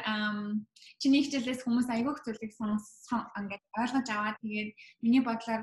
чиний 1.00 1.24
хичээлээс 1.24 1.64
хүмүүс 1.64 1.88
айгүйх 1.88 2.20
зүйлийг 2.24 2.52
сонс 2.52 3.08
ингээд 3.40 3.64
ойлгож 3.80 4.08
аваад 4.12 4.36
тэгээд 4.44 4.70
миний 5.02 5.22
бодлоор 5.24 5.62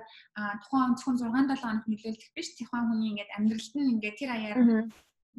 тухайн 0.66 0.98
зөвхөн 0.98 1.18
6 1.22 1.56
7 1.56 1.62
хоног 1.62 1.86
нөлөөлөх 1.88 2.32
биш 2.36 2.50
тухайн 2.58 2.90
хүний 2.90 3.10
ингээд 3.14 3.36
амьдралд 3.38 3.74
нь 3.78 3.92
ингээд 3.94 4.20
тэр 4.20 4.32
аяар 4.34 4.60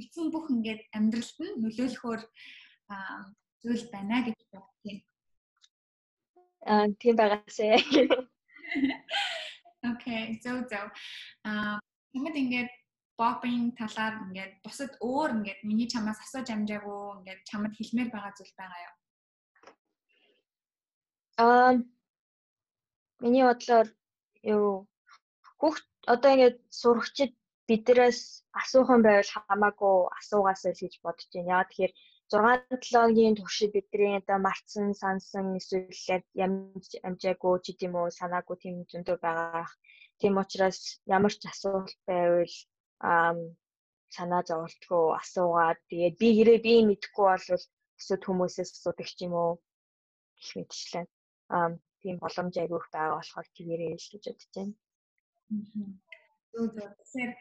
эцэн 0.01 0.27
бүх 0.31 0.47
ингээд 0.55 0.81
амьдралд 0.97 1.39
нь 1.43 1.57
нөлөөлөхөөр 1.63 2.21
зүйл 3.63 3.85
байна 3.95 4.17
гэж 4.27 4.39
бодчих. 4.55 5.03
Аа 6.71 6.87
тийм 7.01 7.15
байгаасаа. 7.19 7.77
Окей, 9.91 10.39
зөв 10.43 10.63
зөв. 10.71 10.87
Аа 11.43 11.83
Тэгмэд 12.13 12.37
ингээд 12.37 12.71
бопинг 13.19 13.77
талаар 13.81 14.15
ингээд 14.25 14.53
бусад 14.65 14.93
өөр 15.01 15.31
ингээд 15.37 15.61
миний 15.69 15.89
чамаас 15.93 16.19
асууж 16.25 16.49
амжаагүй 16.51 17.03
ингээд 17.19 17.41
чамд 17.49 17.73
хэлмээр 17.77 18.11
байгаа 18.13 18.33
зүйл 18.37 18.55
байгаа 18.59 18.81
юу? 18.87 18.95
Аа 21.45 21.73
миний 23.23 23.45
бодлоор 23.47 23.89
юу 24.55 24.69
хүүхд 25.61 25.87
одоо 26.15 26.31
ингээд 26.35 26.59
сурагчид 26.81 27.33
биднээс 27.69 28.21
асуухан 28.63 29.01
байвал 29.07 29.31
хамаагүй 29.35 29.97
асуугаасаа 30.19 30.73
л 30.75 30.83
гэж 30.83 30.95
бодож 31.05 31.29
байна. 31.33 31.53
Яа 31.57 31.65
тэгэхээр 31.69 31.93
6 32.33 32.81
7-гийн 32.93 33.37
туршид 33.37 33.71
бидний 33.75 34.17
одоо 34.21 34.39
мартсан, 34.47 34.87
сансан 35.03 35.47
эсвэл 35.61 36.25
ямж 36.45 36.87
амжаагүй 37.07 37.55
ч 37.65 37.67
гэдэм 37.71 37.95
үү 38.01 38.09
санаагүй 38.19 38.57
тийм 38.61 38.77
зөндөө 38.91 39.17
байгаа. 39.27 39.69
Тийм 40.21 40.35
учраас 40.43 40.79
ямар 41.17 41.35
ч 41.41 41.43
асуулт 41.53 41.93
байвал 42.09 42.55
санаа 43.03 44.43
зовлтгоо 44.49 45.05
асуугаад 45.23 45.79
тэгээд 45.91 46.15
би 46.21 46.29
хэрэг 46.37 46.59
би 46.67 46.73
мэдэхгүй 46.87 47.27
бол 47.33 47.49
өсөд 48.01 48.23
хүмүүсээс 48.25 48.71
асуудаг 48.77 49.09
ч 49.09 49.19
юм 49.27 49.35
уу 49.35 49.53
гэх 50.39 50.53
мэтчлэн 50.59 51.07
аа 51.55 51.69
тийм 52.03 52.17
боломж 52.23 52.55
айгүйх 52.59 52.87
байгаа 52.93 53.19
болохоор 53.19 53.49
тэгэрэй 53.57 53.95
л 53.95 54.11
гэж 54.13 54.25
бодож 54.27 54.51
байна. 54.55 54.75
Зөв 56.53 56.67
зөв. 56.75 56.89
Тэгэхээр 56.99 57.33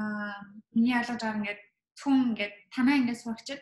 аа 0.00 0.34
миний 0.76 0.96
алгаж 0.96 1.20
байгаа 1.20 1.40
ингээд 1.40 1.62
хүн 2.00 2.16
ингээд 2.30 2.54
танаа 2.74 2.96
ингээд 3.00 3.22
сурагчид 3.22 3.60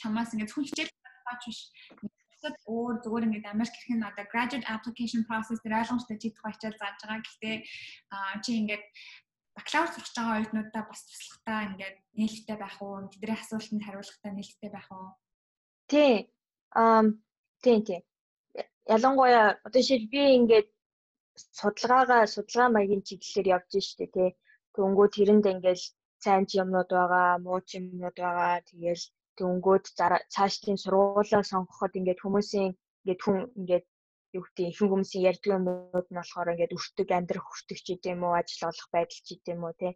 чамаас 0.00 0.32
ингээд 0.34 0.52
хүн 0.52 0.66
хичээл 0.66 0.92
баач 1.26 1.42
биш 1.46 1.60
бусад 2.30 2.56
өөр 2.66 2.94
зүгээр 3.04 3.26
ингээд 3.26 3.52
Америк 3.54 3.74
хэрхэн 3.74 4.08
одоо 4.10 4.26
graduate 4.32 4.66
application 4.74 5.22
process 5.28 5.58
дээр 5.62 5.78
ойлгомжтой 5.80 6.16
жидэх 6.18 6.42
хичээл 6.42 6.80
зааж 6.80 6.96
байгаа. 7.00 7.22
Гэхдээ 7.22 7.56
чи 8.42 8.50
ингээд 8.60 8.84
бакалавр 9.62 9.90
сурч 9.94 10.10
байгаа 10.16 10.36
оюутнуудаа 10.36 10.82
бас 10.90 11.00
туслахтаа 11.06 11.60
ингээд 11.70 11.96
нээлттэй 12.18 12.56
байх 12.58 12.76
уу? 12.82 13.06
Тэдний 13.12 13.38
асуултанд 13.38 13.84
хариулахтаа 13.86 14.32
нээлттэй 14.34 14.70
байх 14.74 14.88
уу? 14.90 15.08
Тий. 15.90 16.14
Ам 16.74 17.06
тий 17.62 17.78
тий. 17.86 18.00
Ялангуяа 18.94 19.62
одоо 19.66 19.82
шил 19.82 20.04
би 20.12 20.22
ингээд 20.38 20.68
судалгаагаа 21.58 22.26
судалгаа 22.26 22.68
маягийн 22.74 23.06
чиглэлээр 23.06 23.52
явж 23.56 23.72
штэ 23.86 24.06
тий. 24.16 24.30
Тэнгүү 24.74 25.06
тэрэнд 25.14 25.46
ингээд 25.54 25.80
сайн 26.24 26.44
ч 26.48 26.50
юмнууд 26.62 26.90
байгаа, 26.90 27.38
муу 27.44 27.60
ч 27.66 27.78
юмнууд 27.78 28.16
байгаа. 28.18 28.66
Тэгээл 28.68 29.04
тэнгүүд 29.38 29.84
цаашдын 30.34 30.78
сургуулаа 30.82 31.42
сонгоход 31.52 31.92
ингээд 31.98 32.22
хүмүүсийн 32.22 32.70
ингээд 33.02 33.20
хүн 33.24 33.38
ингээд 33.60 33.84
юу 34.36 34.42
гэдэг 34.44 34.66
ихэнх 34.72 34.90
хүмүүсийн 34.92 35.26
ярьдаг 35.30 35.50
юмуд 35.58 36.06
нь 36.08 36.18
болохоор 36.18 36.52
ингээд 36.52 36.76
өртөг 36.76 37.08
амьдрах 37.12 37.46
хүртэг 37.46 37.78
ч 37.84 37.86
гэдэм 37.92 38.20
үү 38.24 38.34
ажил 38.40 38.68
олох 38.70 38.88
байдал 38.94 39.20
ч 39.24 39.28
гэдэм 39.36 39.60
үү 39.64 39.74
те 39.80 39.88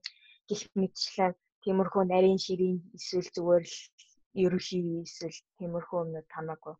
гих 0.48 0.62
мэтчлэн 0.80 1.32
тиймэрхүү 1.62 2.02
нарийн 2.06 2.40
ширийн 2.44 2.78
эсвэл 2.96 3.30
зүгээр 3.36 3.64
л 3.66 3.78
ерөөхий 4.44 4.84
эсвэл 5.06 5.38
тиймэрхүү 5.58 5.98
юмнууд 6.04 6.28
хамаагүй 6.30 6.76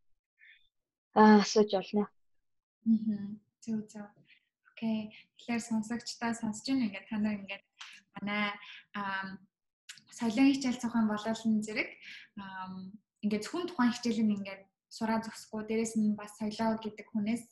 аа 1.16 1.40
асууж 1.40 1.70
олно. 1.80 2.04
Аа 2.84 3.26
зөв 3.64 3.80
зөв. 3.88 4.06
Окей. 4.70 5.16
Тэгэхээр 5.40 5.62
сонсогчдаа 5.64 6.32
сонсож 6.36 6.66
байна 6.68 6.86
ингээд 6.86 7.08
та 7.08 7.16
нар 7.16 7.40
ингээд 7.40 7.64
манай 8.14 8.52
аа 8.92 9.40
соёлын 10.12 10.52
хичээл 10.52 10.82
цохон 10.82 11.08
болоолн 11.08 11.64
зэрэг 11.64 11.88
ингээд 13.24 13.44
зөвхөн 13.44 13.68
тухайн 13.68 13.92
хичээл 13.96 14.20
нь 14.28 14.36
ингээд 14.36 14.62
сураа 14.88 15.18
зогсохгүй 15.22 15.62
дээрэс 15.66 15.94
нь 15.98 16.16
бас 16.18 16.32
соёлоо 16.38 16.78
гэдэг 16.82 17.06
хүнээс 17.10 17.44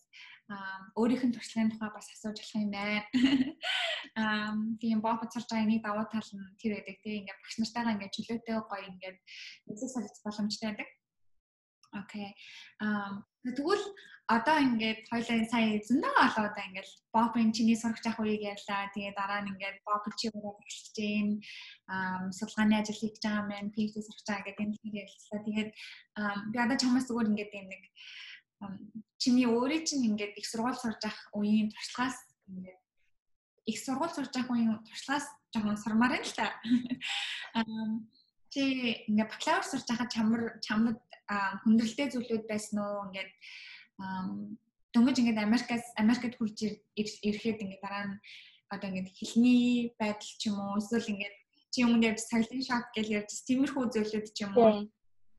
өөрийнх 1.01 1.25
нь 1.25 1.35
туршлагын 1.35 1.73
тухай 1.73 1.91
бас 1.95 2.07
асууж 2.13 2.37
болох 2.37 2.55
юм 2.61 2.71
байна. 2.71 3.03
Аа 4.21 4.53
тийм 4.81 5.01
бопот 5.01 5.33
сурж 5.33 5.49
байгаа 5.49 5.69
нэг 5.69 5.83
давуу 5.83 6.05
тал 6.13 6.31
нь 6.37 6.57
тэр 6.61 6.73
байдаг 6.77 6.97
тийм 7.01 7.25
ингээд 7.25 7.41
багш 7.41 7.57
нартайгаа 7.59 7.95
ингээд 7.97 8.15
чөлөөтэй 8.17 8.57
гоё 8.61 8.85
ингээд 8.93 9.19
нэзэг 9.67 9.89
солих 9.91 10.15
боломжтой 10.25 10.69
байдаг. 10.69 10.89
Окей. 11.95 12.35
Аа 12.83 13.23
тэгвэл 13.45 13.85
одоо 14.27 14.57
ингээд 14.57 15.05
хоёлаа 15.13 15.45
сая 15.53 15.79
зөндөө 15.85 16.15
олоодаа 16.27 16.65
ингээд 16.69 16.89
бопын 17.13 17.53
чиний 17.53 17.77
сурах 17.77 18.01
жах 18.01 18.19
үеийг 18.19 18.43
ярьлаа. 18.57 18.91
Тэгээ 18.97 19.13
дараа 19.15 19.45
нь 19.45 19.53
ингээд 19.53 19.85
боп 19.85 20.05
чи 20.17 20.33
өөрөө 20.33 20.55
эхэлж 20.65 20.87
гин 20.97 21.29
аа 21.93 22.33
судалгааны 22.33 22.75
ажил 22.81 22.99
хийж 22.99 23.17
байгаа 23.21 23.61
юм. 23.61 23.69
PhD 23.75 24.01
сурах 24.01 24.25
байгаа 24.27 24.45
гэдэг 24.49 24.65
юм 24.65 24.73
ярьлаа. 25.05 25.41
Тэгээд 25.47 25.71
би 26.53 26.57
одоо 26.65 26.77
чамаас 26.81 27.07
зүгээр 27.07 27.31
ингээд 27.31 27.53
юм 27.53 27.67
нэг 27.69 27.83
чиний 29.21 29.47
өөрөө 29.47 29.81
чинь 29.85 30.09
ингээд 30.09 30.41
их 30.41 30.47
сургууль 30.49 30.81
сурж 30.81 31.03
ах 31.05 31.19
үеийн 31.37 31.69
туршлагаас 31.69 32.19
ингээд 32.49 32.81
их 33.69 33.79
сургууль 33.79 34.15
сурж 34.17 34.33
ах 34.41 34.49
үеийн 34.49 34.81
туршлагаас 34.89 35.27
жоохон 35.53 35.77
сурмаар 35.77 36.17
юм 36.17 36.25
л 36.25 36.33
та. 36.33 36.49
Аа 37.61 37.65
чи 38.55 38.63
ингээд 39.11 39.31
бакалавр 39.35 39.67
сурж 39.67 39.87
байхад 39.91 40.15
чамар 40.15 40.43
чамд 40.63 40.99
хүндрэлтэй 41.67 42.09
зүйлүүд 42.15 42.45
байсан 42.47 42.79
уу 42.79 43.11
ингээд 43.11 43.31
дөнгөж 44.95 45.17
ингээд 45.19 45.43
Америкаас 45.43 45.87
Америкт 45.99 46.39
хурж 46.39 46.59
ирэхэд 46.95 47.59
ингээд 47.67 47.83
дараа 47.83 48.05
нь 48.07 48.17
одоо 48.71 48.89
ингээд 48.91 49.11
хэлний 49.11 49.91
байдал 49.99 50.33
ч 50.39 50.43
юм 50.47 50.57
уу 50.63 50.79
эсвэл 50.79 51.11
ингээд 51.11 51.37
чи 51.75 51.79
өмнөд 51.83 52.19
соёлын 52.23 52.63
шок 52.63 52.87
гэж 52.95 53.07
ярьж 53.19 53.33
тиймэрхүү 53.43 53.85
зүйлүүд 53.91 54.27
ч 54.31 54.39
юм 54.47 54.55
уу 54.55 54.87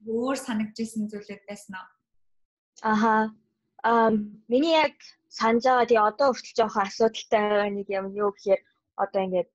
өөр 0.03 0.35
санагдчихсэн 0.35 1.07
зүйлүүд 1.07 1.43
байсан 1.47 1.73
уу? 1.79 1.87
Аха. 2.83 3.31
Аа 3.87 4.11
миний 4.51 4.75
яг 4.75 4.95
санаж 5.31 5.63
байгаа 5.63 5.87
тий 5.87 5.99
одоо 6.09 6.27
хүртэл 6.35 6.57
жоохон 6.59 6.83
асуудалтай 6.83 7.41
байгаа 7.47 7.69
нэг 7.71 7.87
юм 7.99 8.07
юу 8.11 8.29
гэхээр 8.35 8.61
одоо 9.03 9.21
ингээд 9.23 9.49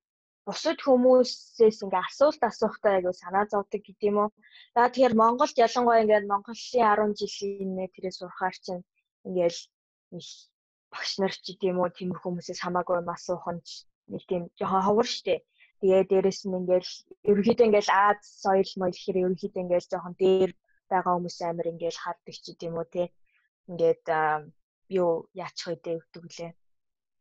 бусад 0.47 0.79
хүмүүсээс 0.83 1.79
ингээ 1.85 2.03
асуулт 2.09 2.43
асуухтаа 2.51 2.93
аягүй 2.97 3.15
санаа 3.17 3.45
зовдөг 3.53 3.83
гэдэг 3.85 4.09
юм 4.11 4.19
уу. 4.23 4.31
За 4.75 4.89
тэгэхээр 4.89 5.15
Монголд 5.23 5.57
ялангуяа 5.67 6.03
ингээ 6.05 6.31
Монголын 6.33 6.57
10 6.61 7.19
жилийн 7.21 7.71
нэ 7.77 7.85
тэрээ 7.95 8.15
сурахаар 8.17 8.57
чинь 8.65 8.83
ингээл 9.29 9.61
их 10.19 10.29
багш 10.93 11.13
нар 11.21 11.35
ч 11.35 11.45
гэдэг 11.47 11.71
юм 11.73 11.79
уу 11.81 11.91
тиймэрхүү 11.97 12.27
хүмүүсээс 12.29 12.61
хамаагүй 12.63 12.97
юм 13.03 13.11
асуух 13.15 13.47
нь 13.55 13.63
нэг 14.13 14.23
тийм 14.31 14.43
жоохон 14.59 14.83
ховор 14.87 15.09
штэ. 15.15 15.45
Тэгээ 15.81 16.03
дээрэс 16.11 16.41
нь 16.45 16.59
ингээл 16.61 16.91
ерөнхийдөө 17.31 17.67
ингээл 17.69 17.91
Аз 18.05 18.21
соёл 18.43 18.73
моёл 18.81 18.97
гэхээр 18.97 19.21
ерөнхийдөө 19.23 19.63
ингээл 19.65 19.91
жоохон 19.91 20.15
дээр 20.23 20.51
байгаа 20.91 21.15
хүмүүс 21.15 21.39
амир 21.49 21.67
ингээл 21.73 22.03
хардаг 22.05 22.35
ч 22.35 22.45
гэдэг 22.49 22.69
юм 22.69 22.77
уу 22.81 22.89
те. 22.95 23.05
Ингээд 23.71 24.05
юу 25.01 25.11
яачих 25.45 25.67
вэ 25.69 25.75
гэдэг 25.79 26.25
лээ. 26.37 26.53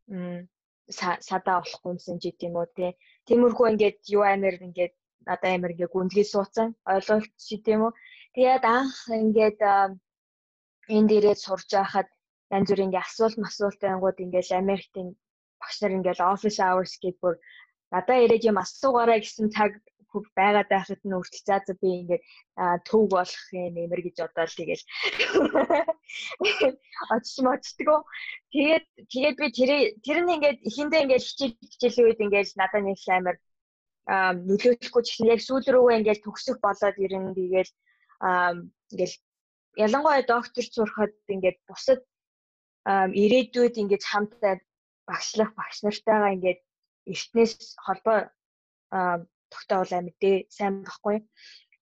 Мм 0.09 0.41
садаа 1.29 1.57
болохгүй 1.61 1.91
юмсан 1.93 2.17
ч 2.21 2.23
гэдэм 2.29 2.53
үү 2.59 2.67
те. 2.77 2.87
Тиймэрхүү 3.27 3.65
ингээд 3.71 3.99
юу 4.15 4.23
амир 4.33 4.55
ингээд 4.67 4.93
надаа 5.27 5.51
амир 5.53 5.71
ингээд 5.73 5.93
гүнзгий 5.95 6.27
суудсан 6.29 6.67
ойлголт 6.91 7.31
ч 7.45 7.47
гэдэм 7.55 7.81
үү. 7.85 7.91
Тэгээд 8.35 8.63
анх 8.77 8.97
ингээд 9.21 9.59
энэ 10.95 11.07
дээрээ 11.09 11.35
сурж 11.45 11.69
байхад 11.77 12.09
янз 12.55 12.67
бүрийн 12.69 12.89
ингээ 12.89 13.05
асуулт 13.05 13.37
масуултын 13.45 13.93
ангууд 13.93 14.17
ингээл 14.25 14.59
Америктийн 14.61 15.09
багш 15.61 15.77
нар 15.79 15.93
ингээл 15.97 16.27
office 16.33 16.59
hours 16.65 16.93
бүр 17.21 17.35
надаа 17.93 18.17
ирээд 18.25 18.47
юм 18.49 18.57
асуугаарай 18.63 19.19
гэсэн 19.21 19.47
цаг 19.55 19.71
байгаад 20.39 20.69
байхад 20.73 21.01
нь 21.05 21.17
үртэл 21.19 21.45
заа 21.47 21.61
за 21.65 21.73
би 21.81 21.89
ингээд 22.01 22.23
төв 22.87 23.03
болох 23.13 23.45
юм 23.53 23.73
нэмэр 23.77 24.01
гэж 24.05 24.15
бодоод 24.21 24.51
тэгэл. 24.57 24.85
Очиж 27.13 27.37
мочдгоо 27.45 27.99
тэгээд 28.53 28.85
тэгээд 29.13 29.37
би 29.41 29.47
тэр 29.57 29.71
тэр 30.05 30.17
нь 30.25 30.33
ингээд 30.35 30.59
эхэндээ 30.69 31.03
ингээд 31.03 31.25
хичээл 31.27 31.55
хичээлийн 31.71 32.07
үед 32.07 32.23
ингээд 32.25 32.49
надад 32.59 32.83
нэг 32.85 32.99
амар 33.07 33.37
нөлөөлөхгүй 34.49 35.03
ч 35.05 35.07
гэсэн 35.13 35.31
яг 35.33 35.41
сүүл 35.45 35.65
рүүгээ 35.69 35.99
ингээд 36.01 36.23
төгсөх 36.25 36.57
болоод 36.65 36.97
ирэн 36.97 37.37
тэгээд 37.37 37.69
ингээд 38.91 39.13
ялангуяа 39.85 40.25
доктор 40.25 40.65
сурахад 40.65 41.13
ингээд 41.29 41.57
бусад 41.69 42.01
ирээдүйд 43.23 43.75
ингээд 43.81 44.03
хамтдаа 44.11 44.55
багшлах 45.09 45.51
багш 45.59 45.77
нартайгаа 45.85 46.33
ингээд 46.35 46.59
эртнээс 47.11 47.53
холбоо 47.85 48.19
тогтоовол 49.53 49.93
амар 49.97 50.15
дээ 50.21 50.37
сайн 50.57 50.73
баггүй. 50.87 51.17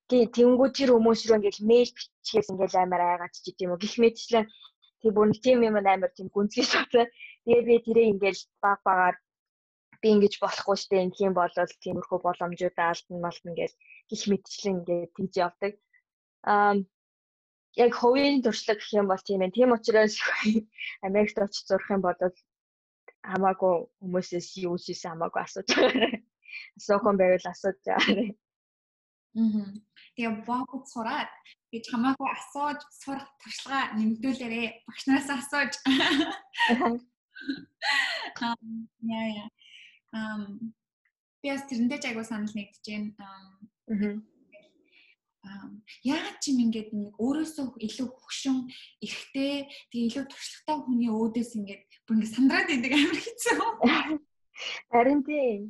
Тий 0.10 0.24
тэнгүү 0.38 0.68
тэр 0.72 0.90
хүмүүс 0.96 1.22
рүү 1.28 1.38
ингээд 1.38 1.60
мэйл 1.70 1.92
бичгээс 1.96 2.48
ингээд 2.52 2.76
амар 2.80 3.02
айгаад 3.04 3.34
ч 3.36 3.38
гэдэм 3.46 3.72
үү. 3.72 3.82
Гэх 3.84 3.96
мэтчлэн 4.04 4.46
тий 5.02 5.12
бүр 5.12 5.28
нэг 5.30 5.40
тийм 5.46 5.60
юм 5.68 5.76
амар 5.78 6.12
тийм 6.16 6.28
гүнзгий 6.32 6.66
шатаа. 6.68 7.06
Тэгээ 7.44 7.68
би 7.68 7.76
тэрээ 7.86 8.12
ингээд 8.12 8.40
баг 8.64 8.80
багаар 8.88 9.16
би 10.02 10.08
ингэж 10.16 10.34
болохгүй 10.44 10.78
штэ 10.80 10.96
ингэх 11.04 11.26
юм 11.28 11.34
бол 11.36 11.54
тиймэрхүү 11.84 12.20
боломжуудаа 12.24 12.88
алдна 12.92 13.18
малтна 13.24 13.52
гэж 13.60 13.72
гих 14.10 14.24
мэтчлэн 14.32 14.76
ингээд 14.80 15.12
тийж 15.16 15.34
явдаг. 15.46 15.74
Аа 16.52 16.76
яг 17.84 17.92
хувийн 17.94 18.42
туршлага 18.42 18.80
гэх 18.80 18.94
юм 19.00 19.08
бол 19.12 19.24
тийм 19.28 19.42
ээ. 19.42 19.56
Тийм 19.56 19.72
учраас 19.76 20.16
Америкт 21.08 21.38
очиж 21.38 21.66
зурх 21.68 21.88
юм 21.92 22.02
бол 22.02 22.18
хамаагүй 23.28 23.74
хүмүүсээс 24.02 24.48
юу 24.66 24.78
хийсэн 24.78 25.12
хамаагүй 25.12 25.42
асууж 25.44 25.68
байгаа. 25.76 26.12
Асуух 26.78 27.04
юм 27.10 27.18
байвал 27.18 27.48
асууж 27.52 27.78
байгаа. 27.86 28.30
Мм. 29.38 29.82
Тэгээ 30.16 30.34
богд 30.48 30.86
сураад 30.90 31.30
би 31.70 31.78
хамаагүй 31.86 32.30
асууж 32.38 32.80
сурах 33.02 33.30
туршлага 33.42 33.94
нэмдүүлээрээ 33.98 34.68
багш 34.88 35.04
нараас 35.06 35.30
асууж. 35.38 35.74
Яа 38.42 39.26
яа. 39.42 39.50
Ам 40.14 40.74
би 41.42 41.48
бас 41.54 41.64
тэрэндээ 41.70 42.00
ч 42.02 42.04
айгуу 42.10 42.26
санал 42.26 42.54
нэгдэж 42.56 42.86
байна. 42.88 43.12
Аа 43.20 44.18
яагаад 46.04 46.38
ч 46.42 46.52
юм 46.52 46.60
ингээд 46.68 46.90
нэг 46.92 47.16
өөрөөсөө 47.24 47.80
илүү 47.88 48.08
хөвшин 48.10 48.58
эрэгтэй 49.06 49.70
тэгээ 49.92 50.08
илүү 50.10 50.26
туршлагатай 50.28 50.78
хүний 50.84 51.12
өөдөөс 51.14 51.52
ингээд 51.60 51.84
бүр 52.06 52.16
ингээд 52.18 52.36
сандраад 52.36 52.70
идэг 52.74 52.94
амар 52.98 53.20
хэцүү. 53.24 53.58
Харин 54.92 55.22
тийм. 55.24 55.62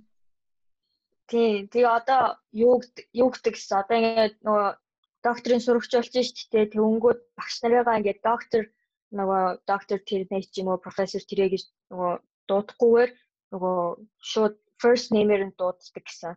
Тийм. 1.28 1.68
Тэгээ 1.68 1.92
одоо 2.00 2.40
юу 2.56 2.80
юу 3.12 3.30
гэдэг 3.32 3.54
гэсэн 3.56 3.78
одоо 3.84 3.96
ингээд 4.00 4.36
нөгөө 4.48 4.70
докторийн 5.28 5.64
сурагч 5.64 5.92
болж 5.92 6.16
шүү 6.16 6.48
дээ. 6.52 6.72
Тэвнгүүд 6.72 7.20
багш 7.38 7.56
нарыгаа 7.62 8.00
ингээд 8.00 8.20
доктор 8.24 8.64
нөгөө 9.12 9.44
доктор 9.72 10.00
тэр 10.08 10.24
нэг 10.32 10.44
ч 10.52 10.64
юм 10.64 10.72
уу 10.72 10.80
профессор 10.86 11.24
тэрэ 11.28 11.52
гэж 11.52 11.64
нөгөө 11.92 12.12
дуудахгүйгээр 12.48 13.12
нөгөө 13.52 13.78
шууд 14.32 14.56
first 14.82 15.08
name-ээр 15.16 15.44
нь 15.48 15.58
дууддаг 15.60 16.04
гэсэн. 16.08 16.34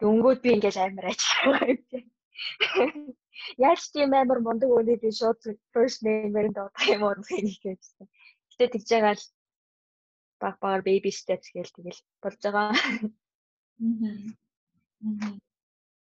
Дөнгөд 0.00 0.40
би 0.44 0.48
ингээд 0.56 0.76
амар 0.80 1.06
ажиллаа 1.12 1.64
юм 1.72 1.80
чинь. 1.88 2.08
Яаж 3.64 3.82
тийм 3.92 4.12
амар 4.12 4.40
мундаг 4.44 4.70
өнөө 4.72 4.96
би 5.00 5.10
шууд 5.12 5.40
first 5.72 6.00
name-ээр 6.04 6.48
нь 6.52 6.56
дуудах 6.56 6.84
юм 6.88 7.02
уу 7.04 7.16
гэж 7.20 7.52
хэлсэн. 7.64 8.04
Гэтэ 8.52 8.72
тэгж 8.72 8.88
байгаа 8.92 9.14
л 9.16 9.24
баг 10.40 10.54
багаар 10.60 10.82
baby 10.88 11.12
steps 11.12 11.48
гээл 11.52 11.76
тэгэл 11.76 12.00
болж 12.22 12.40
байгаа. 12.44 12.72
Мм. 13.78 14.36
Мм. 15.00 15.40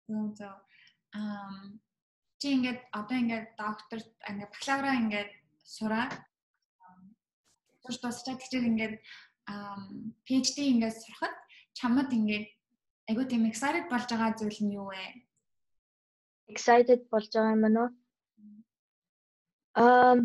Зөө. 0.08 0.56
Ам 1.14 1.80
чи 2.40 2.48
ингээд 2.56 2.80
одоо 2.94 3.18
ингээд 3.18 3.48
доктор 3.58 4.00
ингээд 4.30 4.52
бакалавра 4.54 4.92
ингээд 5.02 5.32
сураад 5.76 6.14
сурч 7.82 7.98
дуусчаад 8.02 8.40
тэгчээр 8.40 8.70
ингээд 8.72 8.96
PhD 10.26 10.58
ингээд 10.72 10.96
сурахад 11.02 11.36
чамд 11.78 12.12
ингээд 12.20 12.48
айгуу 13.10 13.26
тийм 13.28 13.44
excited 13.52 13.86
болж 13.92 14.08
байгаа 14.12 14.38
зүйл 14.40 14.60
нь 14.64 14.76
юу 14.80 14.88
вэ? 14.92 15.06
Excited 16.54 17.02
болж 17.12 17.32
байгаа 17.34 17.56
юм 17.56 17.64
байна 17.66 17.80
уу? 17.84 17.92
Um 19.78 20.20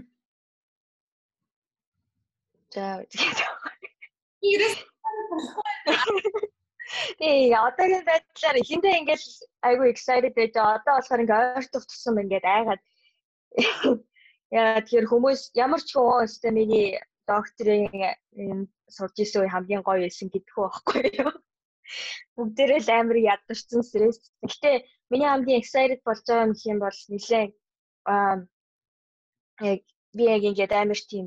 За 2.73 3.05
тэгээд 3.11 3.39
Тий, 7.19 7.53
одоогийн 7.55 8.05
байдлаар 8.09 8.57
эхэндээ 8.63 8.99
ингээд 9.01 9.23
айгүй 9.69 9.89
excited 9.93 10.35
байж 10.37 10.53
байгаа. 10.55 10.79
Одоо 10.79 10.95
болохоор 10.97 11.23
ингээд 11.23 11.57
ойртох 11.59 11.85
тусам 11.87 12.17
ингээд 12.23 12.47
айгаад 12.57 12.83
яа 14.59 14.81
тэгэхээр 14.81 15.11
хүмүүс 15.11 15.41
ямар 15.65 15.83
ч 15.85 15.91
хүн 15.93 16.25
өстэй 16.25 16.53
миний 16.57 16.89
докторийн 17.29 18.69
сурж 18.97 19.17
исэн 19.25 19.49
хамгийн 19.53 19.83
гоё 19.85 20.01
байсан 20.05 20.29
гэдэггүй 20.33 20.65
байхгүй 20.65 21.03
юу. 21.23 21.33
Бүгдээрээ 22.37 22.81
л 22.85 22.91
амар 22.97 23.19
ядарсан 23.33 23.83
стресс. 23.85 24.21
Гэхдээ 24.43 24.77
миний 25.11 25.29
хамгийн 25.29 25.61
excited 25.61 26.01
болж 26.05 26.25
байгаа 26.25 26.47
юм 26.49 26.55
хэм 26.57 26.79
бол 26.85 26.99
нэлээ 27.13 27.45
аа 28.13 28.37
яг 29.73 29.81
би 30.17 30.23
яг 30.35 30.43
ингээд 30.49 30.73
амар 30.73 31.01
тийм 31.11 31.27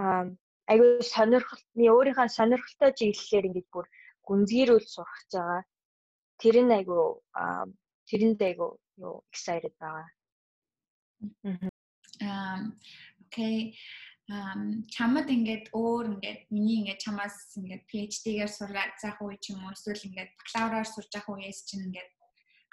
аа 0.00 0.24
айгүй 0.72 0.88
сонирхолтой 1.14 1.88
өөрийнхөө 1.94 2.28
сонирхолтой 2.38 2.90
чиглэлээр 2.98 3.48
ингээд 3.48 3.68
бүр 3.72 3.86
гүнзгийрүүл 4.28 4.86
сурах 4.86 5.22
байгаа. 5.32 5.62
Тэр 6.40 6.56
нь 6.66 6.76
айгүй 6.78 7.04
тэрэнд 8.08 8.40
айгүй 8.42 8.70
юу 9.00 9.24
excited 9.32 9.74
байгаа. 9.80 10.08
Аа 12.20 12.58
окей 13.24 13.76
чамд 14.90 15.28
ингээд 15.30 15.70
өөр 15.70 16.18
ингээд 16.18 16.40
миний 16.50 16.82
ингээд 16.82 17.04
чамаас 17.04 17.54
ингээд 17.58 17.86
PhD-гээр 17.90 18.50
сураад 18.50 18.94
заах 18.98 19.22
үе 19.22 19.38
ч 19.38 19.54
юм 19.54 19.62
уу 19.62 19.74
эсвэл 19.74 20.06
ингээд 20.10 20.30
бакалавраар 20.34 20.88
сурж 20.90 21.10
явах 21.14 21.38
үеэс 21.38 21.62
чинь 21.70 21.86
ингээд 21.86 22.10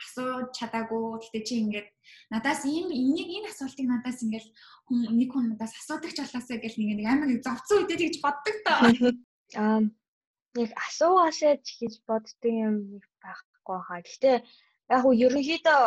асууж 0.02 0.50
чадаагүй 0.58 1.04
гэхдээ 1.22 1.44
чи 1.46 1.56
ингээд 1.62 1.90
надаас 2.34 2.66
ийм 2.66 2.90
энийг 2.90 3.30
энэ 3.38 3.50
асуултыг 3.54 3.86
надаас 3.86 4.20
ингээд 4.26 4.48
хүн 4.90 5.00
нэг 5.14 5.30
хүн 5.30 5.46
надаас 5.54 5.74
асуудаг 5.78 6.12
ч 6.18 6.20
болоосаа 6.26 6.58
гэл 6.58 6.78
нэг 6.82 7.06
амар 7.06 7.30
зовцсон 7.46 7.86
үедээ 7.86 8.02
тэгж 8.02 8.18
боддог 8.26 8.56
тоо. 8.66 8.80
Аа 9.62 9.82
яг 10.62 10.72
асуугаасаа 10.86 11.56
ч 11.66 11.68
гэж 11.82 11.94
боддог 12.08 12.54
юм 12.68 12.76
байхгүй 13.24 13.80
хаа. 13.88 14.00
Гэхдээ 14.06 14.38
яг 14.94 15.00
хуу 15.02 15.14
ерөнхийдөө 15.26 15.84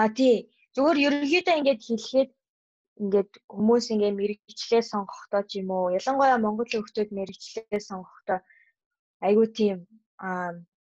аа 0.00 0.08
тий 0.18 0.36
зүгээр 0.74 0.98
ерөнхийдөө 1.06 1.54
ингээд 1.58 1.82
хэлэхэд 1.86 2.30
ингээд 3.02 3.30
хүмүүс 3.56 3.86
ингээд 3.92 4.18
мэрэгчлээ 4.20 4.82
сонгохдоо 4.92 5.42
ч 5.48 5.50
юм 5.60 5.68
уу 5.76 5.94
ялангуяа 5.98 6.42
Монголын 6.44 6.82
хүмүүс 6.82 7.10
мэрэгчлээ 7.18 7.80
сонгохдоо 7.88 8.38
айгүй 9.26 9.46
тийм 9.58 9.78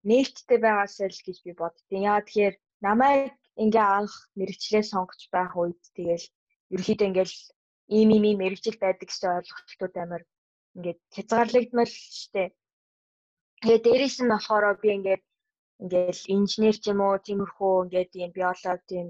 нээлттэй 0.09 0.59
байгаасаа 0.63 1.09
л 1.11 1.25
гэж 1.27 1.39
би 1.45 1.53
боддیں۔ 1.61 2.07
Яа 2.11 2.21
тэгэхээр 2.23 2.55
намайг 2.87 3.33
ингээ 3.63 3.87
анх 3.99 4.15
мэрэгчлээ 4.39 4.85
сонгож 4.93 5.21
байх 5.35 5.53
үед 5.61 5.81
тэгэл 5.97 6.27
ерөөхдөө 6.75 7.09
ингээл 7.09 7.35
ийм 7.97 8.09
ийм 8.17 8.39
мэрэгжил 8.43 8.79
байдаг 8.81 9.09
гэсэн 9.09 9.31
ойлголтууд 9.39 9.95
амар 10.03 10.23
ингээд 10.75 11.01
хязгаарлагдмал 11.15 11.93
штэ. 12.21 12.45
Тэгээ 13.63 13.81
дээрээс 13.85 14.17
нь 14.21 14.33
болохоор 14.33 14.77
би 14.83 14.89
ингээд 14.97 15.23
ингээл 15.83 16.23
инженер 16.37 16.77
ч 16.83 16.85
юм 16.93 17.01
уу 17.07 17.17
тиймэрхүү 17.27 17.73
ингээд 17.85 18.13
ийм 18.21 18.31
биолог 18.37 18.81
тийм 18.91 19.09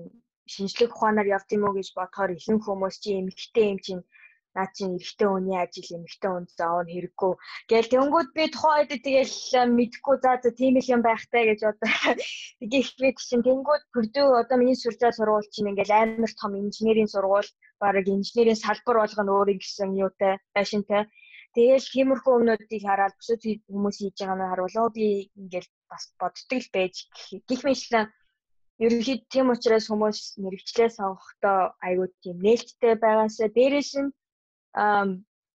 шинжлэх 0.52 0.92
ухаанаар 0.94 1.32
явд 1.36 1.48
юм 1.56 1.62
уу 1.64 1.76
гэж 1.76 1.88
бодохоор 1.96 2.30
ихэнх 2.34 2.64
хүмүүс 2.64 2.96
чи 3.02 3.10
эмгтэй 3.20 3.66
юм 3.72 3.78
чинь 3.86 4.02
наа 4.54 4.68
чинь 4.76 4.96
эрэгтэй 4.96 5.28
хүний 5.28 5.58
ажил 5.58 5.90
эмэгтэй 5.96 6.30
хүн 6.30 6.46
заавал 6.58 6.90
хэрэггүй. 6.94 7.32
Гээл 7.70 7.92
тэнгууд 7.92 8.28
би 8.36 8.44
тухайн 8.54 8.86
үед 8.86 9.02
тэгэл 9.02 9.34
мэдхгүй 9.78 10.16
за 10.22 10.32
за 10.42 10.50
тийм 10.60 10.74
их 10.78 10.86
юм 10.94 11.02
байхтай 11.02 11.42
гэж 11.50 11.60
одоо 11.70 11.90
тэгэх 12.60 12.88
бид 13.02 13.16
чинь 13.28 13.46
тэнгууд 13.48 13.82
Пүрдүү 13.92 14.26
одоо 14.40 14.56
миний 14.58 14.78
сурчаа 14.78 15.10
сургууль 15.14 15.52
чинь 15.54 15.70
ингээл 15.70 15.98
амар 15.98 16.32
том 16.38 16.52
инженерийн 16.62 17.10
сургууль 17.10 17.50
бараг 17.82 18.06
инженерийн 18.06 18.62
салбар 18.64 18.96
болгоно 19.02 19.30
өөрийн 19.38 19.60
гэсэн 19.60 19.90
юутай 20.04 20.32
байшинтай. 20.54 21.02
Тэгэл 21.54 21.86
тиймэрхүү 21.94 22.32
өмнөдийг 22.38 22.82
хараад 22.86 23.14
бусад 23.18 23.42
хүмүүс 23.70 23.96
хийж 23.98 24.16
байгааг 24.18 24.38
нь 24.38 24.50
харуулаа 24.50 24.88
би 24.96 25.06
ингээл 25.40 25.70
бас 25.90 26.04
боддог 26.20 26.60
л 26.62 26.74
байж 26.74 26.94
гих 27.48 27.62
мэтлэн 27.64 28.06
ерөнхийд 28.84 29.22
тийм 29.32 29.46
учраас 29.54 29.86
хүмүүс 29.88 30.18
мэрэгчлээ 30.42 30.90
сонгохдоо 30.98 31.58
айгүй 31.86 32.08
тийм 32.22 32.36
нээлттэй 32.42 32.94
байгаасаа. 33.04 33.48
Дээрэс 33.56 33.92
нь 34.02 34.10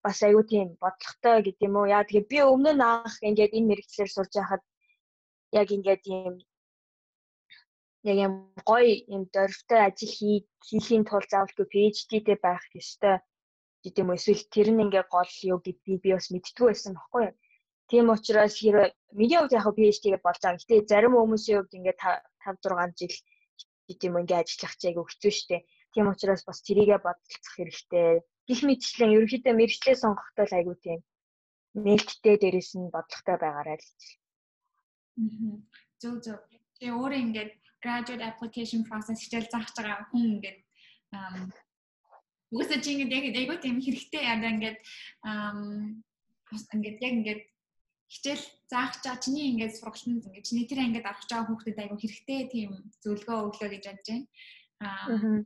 бас 0.05 0.17
айгүй 0.27 0.45
тийм 0.51 0.67
бодлоготой 0.83 1.37
гэдэг 1.43 1.67
юм 1.67 1.75
уу. 1.77 1.91
Яа 1.95 2.07
тэгээ 2.07 2.31
би 2.31 2.39
өмнө 2.53 2.71
нь 2.75 2.85
анх 2.91 3.15
ингээд 3.27 3.55
энэ 3.57 3.69
мэрэгчлэр 3.69 4.09
сурж 4.11 4.31
байхад 4.39 4.63
яг 5.59 5.67
ингээд 5.75 6.03
ийм 6.15 6.35
яг 8.09 8.17
юм 8.25 8.33
гоё 8.69 8.93
юм 9.15 9.23
дөрвтэй 9.33 9.81
ажил 9.83 10.13
хийхийн 10.67 11.03
тулд 11.09 11.27
заавалгүй 11.31 11.67
PhD-тэй 11.73 12.37
байх 12.39 12.63
ёстой 12.81 13.15
гэдэг 13.83 14.03
юм 14.03 14.11
эсвэл 14.15 14.43
тэр 14.53 14.67
нь 14.71 14.83
ингээ 14.85 15.05
гол 15.15 15.31
юу 15.51 15.59
гэдгийг 15.63 15.99
би 16.03 16.09
бас 16.15 16.27
мэдтгүй 16.33 16.67
байсан 16.69 16.93
баггүй 16.97 17.21
юу. 17.27 17.35
Тийм 17.89 18.05
учраас 18.13 18.55
хэрэг 18.59 18.93
миний 19.17 19.39
хувьд 19.39 19.55
яг 19.57 19.65
PhD-гээ 19.65 20.21
болж 20.21 20.41
байгаа. 20.43 20.61
Гэтэ 20.61 20.89
зарим 20.91 21.13
хүмүүсийн 21.17 21.57
хувьд 21.57 21.77
ингээ 21.77 21.97
5 21.97 22.61
6 22.61 22.99
жил 22.99 23.15
гэдэг 23.87 24.07
юм 24.09 24.19
ингээ 24.21 24.41
ажиллах 24.43 24.73
ч 24.77 24.81
айгүй 24.87 25.05
хэцүү 25.07 25.33
шттэ. 25.33 25.57
Тийм 25.93 26.05
учраас 26.11 26.43
бас 26.45 26.59
тэрийгэ 26.61 26.97
бодолцох 27.01 27.53
хэрэгтэй. 27.57 28.21
Гэх 28.47 28.61
мэтчлэн 28.67 29.15
ерөнхийдөө 29.15 29.53
мэрэгчлээ 29.57 29.95
сонгохдоо 29.97 30.45
л 30.45 30.57
айгүй 30.59 30.77
тийм 30.83 30.99
нээлттэй 31.73 32.35
дээрэс 32.41 32.71
нь 32.77 32.93
бодлоготой 32.93 33.37
байгаарай 33.41 33.77
л. 33.77 33.89
Аа. 35.17 35.57
Зөв 36.01 36.15
зөв. 36.25 36.37
Тэгээ 36.77 36.93
өөрөө 36.93 37.19
ингээд 37.25 37.51
graduate 37.83 38.23
application 38.25 38.81
process 38.89 39.19
хичээл 39.21 39.51
заах 39.51 39.69
байгаа 39.77 40.09
хүн 40.09 40.23
ингээд 40.37 40.59
Угсаа 42.49 42.81
чи 42.81 42.97
ингээд 42.97 43.13
яг 43.13 43.25
айгүй 43.37 43.57
тийм 43.61 43.77
хэрэгтэй 43.77 44.23
яа 44.25 44.41
ингээд 44.41 44.79
ингээд 46.73 46.97
яг 47.05 47.13
ингээд 47.13 47.41
хичээл 48.09 48.45
заах 48.65 48.97
чаа 49.05 49.21
чиний 49.21 49.53
ингээд 49.53 49.77
сургалтанд 49.77 50.25
ингээд 50.25 50.47
чиний 50.49 50.65
тэр 50.65 50.81
ингээд 50.81 51.05
авах 51.05 51.25
чаа 51.29 51.45
хүүхдэд 51.45 51.77
айгүй 51.77 51.97
хэрэгтэй 52.01 52.39
тийм 52.49 52.71
зөвлөгөө 53.05 53.37
өглөө 53.53 53.69
гэж 53.69 53.83
бодож 53.85 54.07
байна. 54.09 54.25
Аа 54.81 55.45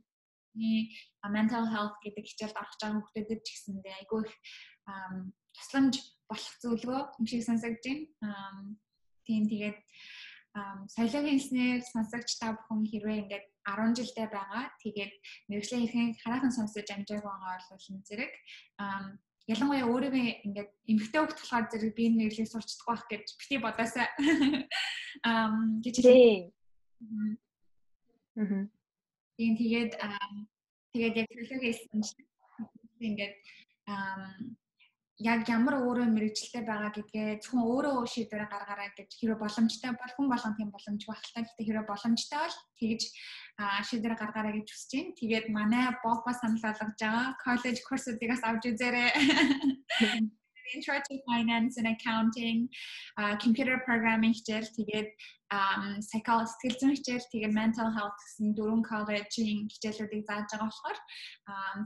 миний 0.54 0.96
mental 1.28 1.66
health 1.68 1.98
гэдэг 2.00 2.24
хичээлд 2.24 2.56
авах 2.56 2.76
чаа 2.80 2.90
хүүхдэд 2.96 3.44
ч 3.44 3.48
гэсэндээ 3.52 3.94
айгүй 4.00 4.20
их 4.24 4.34
тусламж 5.52 5.94
болох 6.28 6.54
зөвлөгөө 6.62 7.00
юм 7.20 7.26
шиг 7.28 7.42
сонсогдож 7.44 7.84
байна. 7.84 8.76
Тийм 9.28 9.44
тэгээд 9.52 9.78
соёлын 10.94 11.36
хэлснээр 11.36 11.80
сонсогч 11.84 12.30
та 12.40 12.54
бүхэн 12.56 12.88
хэрвээ 12.88 13.22
ингээд 13.28 13.46
10 13.64 13.96
жилдээ 13.98 14.28
байгаа. 14.28 14.64
Тэгээд 14.82 15.12
мэрэгжлийн 15.48 15.84
эрхийг 15.84 16.20
хараахан 16.22 16.52
сонсож 16.52 16.88
амжаагүй 16.88 17.24
байгаа 17.24 17.58
бол 17.72 18.04
зэрэг 18.08 18.32
ялангуяа 19.52 19.88
өөрийгөө 19.92 20.24
ингээд 20.46 20.70
эмгтэй 20.88 21.20
хөлт 21.20 21.36
болохоор 21.40 21.66
зэрэг 21.68 21.92
би 21.96 22.02
энэ 22.08 22.18
мэдлийг 22.20 22.48
сурчдаггүй 22.48 22.92
байх 22.92 23.04
гэж 23.12 23.24
бити 23.36 23.56
бодоосаа 23.60 24.06
ам 25.28 25.84
гэж 25.84 25.94
хэлээ. 26.00 26.54
Тийм 29.36 29.52
тэгээд 29.60 29.92
тэгээд 30.92 31.14
яг 31.20 31.28
хэлсэн 31.28 32.00
чинь 32.00 32.24
ингээд 33.04 33.34
ам 33.84 34.56
яг 35.22 35.46
ямар 35.46 35.78
өөрөө 35.78 36.10
мэрэгчлээ 36.10 36.66
байгаа 36.66 36.90
гэдгээ 36.90 37.38
зөвхөн 37.38 37.62
өөрөө 37.62 38.02
шийдвэрээ 38.10 38.48
гаргаарай 38.50 38.90
гэж 38.98 39.10
хэрэв 39.14 39.38
боломжтой 39.38 39.92
бол 39.94 40.12
хүн 40.14 40.26
болгон 40.26 40.54
тийм 40.58 40.70
боломж 40.74 41.02
багталтай. 41.06 41.42
Гэхдээ 41.46 41.66
хэрэв 41.70 41.86
боломжтой 41.86 42.38
бол 42.42 42.56
тэгж 42.82 43.02
шийдвэрээ 43.88 44.18
гаргаарай 44.18 44.52
гэж 44.58 44.68
хүсэж 44.74 44.90
байна. 44.90 45.18
Тэгээд 45.18 45.46
манай 45.54 45.86
богба 46.02 46.32
санал 46.34 46.58
болгож 46.66 46.98
байгаа 46.98 47.38
коллеж 47.46 47.78
курсуудыгаас 47.86 48.42
авч 48.42 48.62
үзээрэй. 48.74 49.10
Intro 50.74 50.94
to 50.96 51.18
Finance 51.28 51.76
and 51.76 51.86
Accounting, 51.86 52.68
uh, 53.20 53.36
Computer 53.36 53.78
Programming 53.84 54.32
хичээл, 54.32 54.66
тэгээд 54.72 55.08
um, 55.52 56.00
Psychology 56.00 56.50
сэтгэл 56.50 56.78
зүйн 56.80 56.96
хичээл, 56.96 57.30
тэгээд 57.30 57.52
Mental 57.52 57.88
Health 57.92 58.16
гэсэн 58.16 58.56
дөрвөн 58.56 58.82
коллежийн 58.82 59.68
хичээлүүдийг 59.68 60.24
зааж 60.24 60.48
байгаа 60.50 60.72
болохоор 60.72 60.98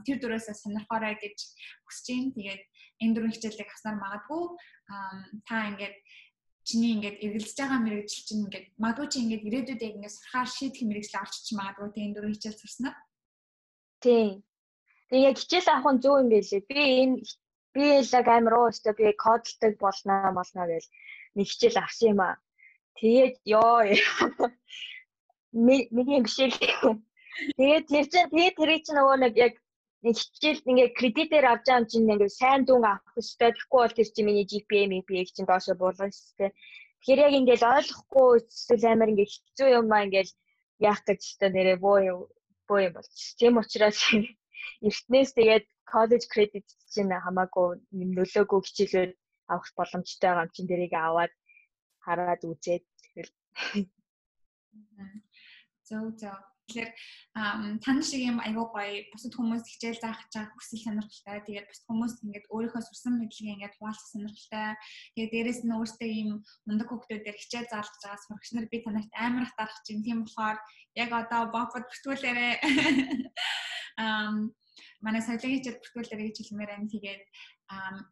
тэр 0.07 0.17
дөрөөсөө 0.23 0.55
сонирхоорой 0.63 1.15
гэж 1.19 1.37
хүсэж 1.85 2.07
байна. 2.07 2.33
Тэгээд 2.39 2.61
энэ 3.03 3.13
дөрвөн 3.15 3.33
хичээлийг 3.35 3.69
авснаар 3.71 3.97
магадгүй 4.03 4.43
та 5.47 5.55
ингээд 5.71 5.95
чиний 6.67 6.91
ингээд 6.95 7.17
эргэлзэж 7.25 7.57
байгаа 7.59 7.79
мэрэгжил 7.81 8.25
чинь 8.27 8.43
ингээд 8.45 8.67
магадгүй 8.77 9.07
чи 9.09 9.17
ингээд 9.23 9.47
ирээдүйд 9.47 9.81
яг 9.87 9.93
ингээд 9.97 10.15
сурахаар 10.15 10.49
шийдэх 10.53 10.83
мэрэгжил 10.85 11.21
олчих 11.23 11.57
магадгүй 11.57 11.89
тийм 11.95 12.11
дөрвөн 12.13 12.35
хичээл 12.35 12.61
сурснаа. 12.61 12.93
Тийм. 14.03 14.29
Тэгээ 15.09 15.27
яг 15.29 15.37
хичээл 15.41 15.69
авах 15.73 15.93
нь 15.93 16.01
зөв 16.03 16.15
юм 16.21 16.29
байлээ. 16.29 16.61
Би 16.69 16.79
энэ 17.01 17.15
би 17.73 17.83
яг 18.19 18.27
амар 18.29 18.53
уу 18.55 18.69
өстө 18.69 18.91
би 18.99 19.05
кодлдог 19.25 19.73
болноо 19.81 20.31
болно 20.37 20.63
гэж 20.69 20.85
нэг 21.35 21.47
хичээл 21.49 21.81
авсан 21.81 22.07
юм 22.13 22.21
аа. 22.27 22.35
Тэгээд 22.99 23.35
ёо 23.57 23.77
миний 25.51 25.89
юм 26.19 26.25
шиг. 26.25 26.53
Тэгээд 27.57 27.85
тэр 27.89 28.05
чинь 28.11 28.29
тэгээд 28.29 28.55
тэрий 28.59 28.79
чинь 28.83 28.97
нөгөө 28.99 29.17
нэг 29.23 29.33
яг 29.37 29.53
нэг 30.03 30.15
хичээл 30.15 30.67
ингээ 30.71 30.89
кредитээр 30.99 31.45
авч 31.47 31.63
байгаа 31.67 31.79
юм 31.81 31.87
чинь 31.91 32.11
ингээ 32.13 32.31
сайн 32.41 32.61
дүн 32.63 32.83
авах 32.87 33.03
хэрэгтэй. 33.13 33.51
Тэгэхгүй 33.51 33.79
бол 33.83 33.95
тэр 33.97 34.09
чинь 34.13 34.27
миний 34.27 34.47
GPA, 34.51 34.83
MPA 35.01 35.21
чинь 35.35 35.49
доошо 35.49 35.73
буулгах 35.75 36.07
хэрэгтэй. 36.07 36.51
Тэгэхээр 36.99 37.23
яг 37.25 37.33
ингээл 37.39 37.71
ойлгохгүй 37.75 38.29
эсвэл 38.47 38.85
амар 38.91 39.11
ингээ 39.11 39.31
хэцүү 39.31 39.67
юм 39.79 39.87
аа 39.91 40.05
ингээл 40.07 40.31
яах 40.89 41.01
гэж 41.07 41.21
хэвээр 41.27 41.53
нэрээ 41.55 41.77
боо 41.83 41.97
юм 42.11 42.19
боо 42.67 42.79
юм 42.87 42.93
болж. 42.95 43.15
Тийм 43.39 43.53
учраас 43.61 43.99
эртнээс 44.87 45.31
тэгээд 45.35 45.65
college 45.91 46.25
credit 46.33 46.67
чинь 46.93 47.11
хамаагүй 47.25 47.67
нөлөөгүй 48.17 48.59
хичээлүүд 48.63 49.11
авах 49.53 49.71
боломжтой 49.79 50.29
байгаа 50.29 50.45
юм 50.47 50.53
чинь 50.55 50.69
дэрийг 50.69 50.93
аваад 50.95 51.33
хараад 52.05 52.41
үзээд 52.51 52.85
тэгэл 53.03 53.31
зөв 55.89 56.05
зөв 56.21 56.39
Тэгэхээр 56.69 56.93
тань 57.81 58.01
шиг 58.05 58.21
юм 58.29 58.37
айгүй 58.45 58.65
гоё 58.69 59.01
бусад 59.09 59.33
хүмүүс 59.33 59.65
хичээл 59.65 59.97
заах 60.05 60.21
байгаа 60.29 60.53
хүсэл 60.53 60.85
сонирхолтой. 60.85 61.41
Тэгээд 61.41 61.65
бусад 61.65 61.85
хүмүүс 61.89 62.13
ингээд 62.21 62.45
өөрийнхөө 62.53 62.83
сурсан 62.85 63.13
мэдлэгээ 63.17 63.55
ингээд 63.57 63.77
хуваалцах 63.81 64.09
сонирхолтой. 64.13 64.77
Тэгээд 65.17 65.33
дээрэс 65.33 65.61
нь 65.65 65.73
өөртөө 65.73 66.09
ийм 66.13 66.29
мундаг 66.69 66.87
хүүхдүүдээр 66.93 67.37
хичээл 67.41 67.71
заалгаж 67.73 68.01
байгаа 68.05 68.21
сурагч 68.21 68.49
нар 68.53 68.67
би 68.69 68.77
танарт 68.85 69.11
амар 69.17 69.45
хатаарах 69.49 69.81
чинь. 69.81 70.05
Тийм 70.05 70.19
болохоор 70.29 70.57
яг 70.93 71.09
одоо 71.09 71.41
бопод 71.49 71.85
бүртгүүлээрээ 71.89 72.53
ам 74.05 74.53
манай 75.01 75.21
соёлын 75.25 75.57
хичээл 75.57 75.81
бүртгүүлээрээ 75.81 76.27
гэж 76.29 76.37
хэлмээр 76.53 76.69
байна. 76.69 76.93
Тэгээд 76.93 77.21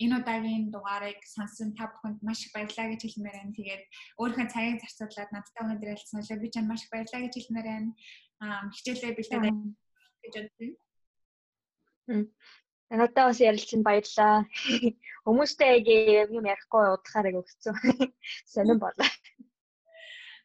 энэ 0.04 0.15
удаагийн 0.22 0.70
дугаарыг 0.70 1.20
сонсон 1.26 1.74
та 1.74 1.89
бүхэнд 1.89 2.22
маш 2.22 2.46
их 2.46 2.54
баярлалаа 2.54 2.93
гэж 2.93 3.02
хэлмээр 3.06 3.38
байна. 3.38 3.58
Тэгээд 3.58 3.84
өөрийнхөө 4.22 4.48
цагийг 4.54 4.78
зарцуулаад 4.82 5.32
надтай 5.34 5.62
өнөөдөр 5.65 5.91
ярилцсанаа 5.93 6.41
би 6.41 6.54
чанд 6.54 6.70
маш 6.70 6.82
их 6.86 6.93
баярлалаа 6.93 7.26
гэж 7.26 7.34
хэлмээр 7.36 7.70
байна 7.72 7.91
хичээлээ 8.41 9.17
бэлдээд 9.17 9.43
гэж 10.24 10.34
бодсон. 10.38 10.72
Надад 12.89 13.15
бас 13.15 13.39
ярилцсан 13.41 13.82
баярлаа. 13.84 14.46
Хүмүүстэй 15.26 15.84
яг 16.22 16.30
юм 16.32 16.46
ярихгүй 16.48 16.86
удахаар 16.96 17.28
яг 17.34 17.38
өгсөн. 17.41 17.76
Сонирн 18.54 18.80
болоо. 18.80 19.10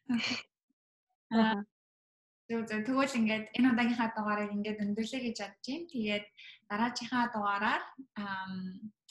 Аа. 1.33 1.63
Тэгвэл 2.51 3.17
ингээд 3.17 3.45
энэ 3.55 3.71
удаагийнхаа 3.71 4.09
дугаарыг 4.13 4.51
ингээд 4.51 4.83
өндөрлөө 4.83 5.21
гэж 5.23 5.37
бодож 5.39 5.63
байна. 5.63 5.87
Тэгээд 5.93 6.25
дараачихаа 6.69 7.23
дугаараар 7.31 7.81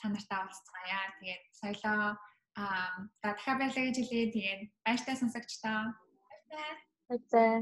та 0.03 0.11
нартай 0.11 0.39
уулзцгаая. 0.43 1.15
Тэгээд 1.19 1.43
соёлоо 1.55 2.19
аа 2.59 3.07
дахиад 3.23 3.57
баярлалаа 3.59 3.87
гэж 3.87 3.97
хэлье. 4.03 4.33
Тэгээд 4.35 4.61
баяртай 4.83 5.15
сонсогчдоо. 5.15 5.79
Баярлалаа. 6.27 6.73
Баярлалаа. 7.07 7.55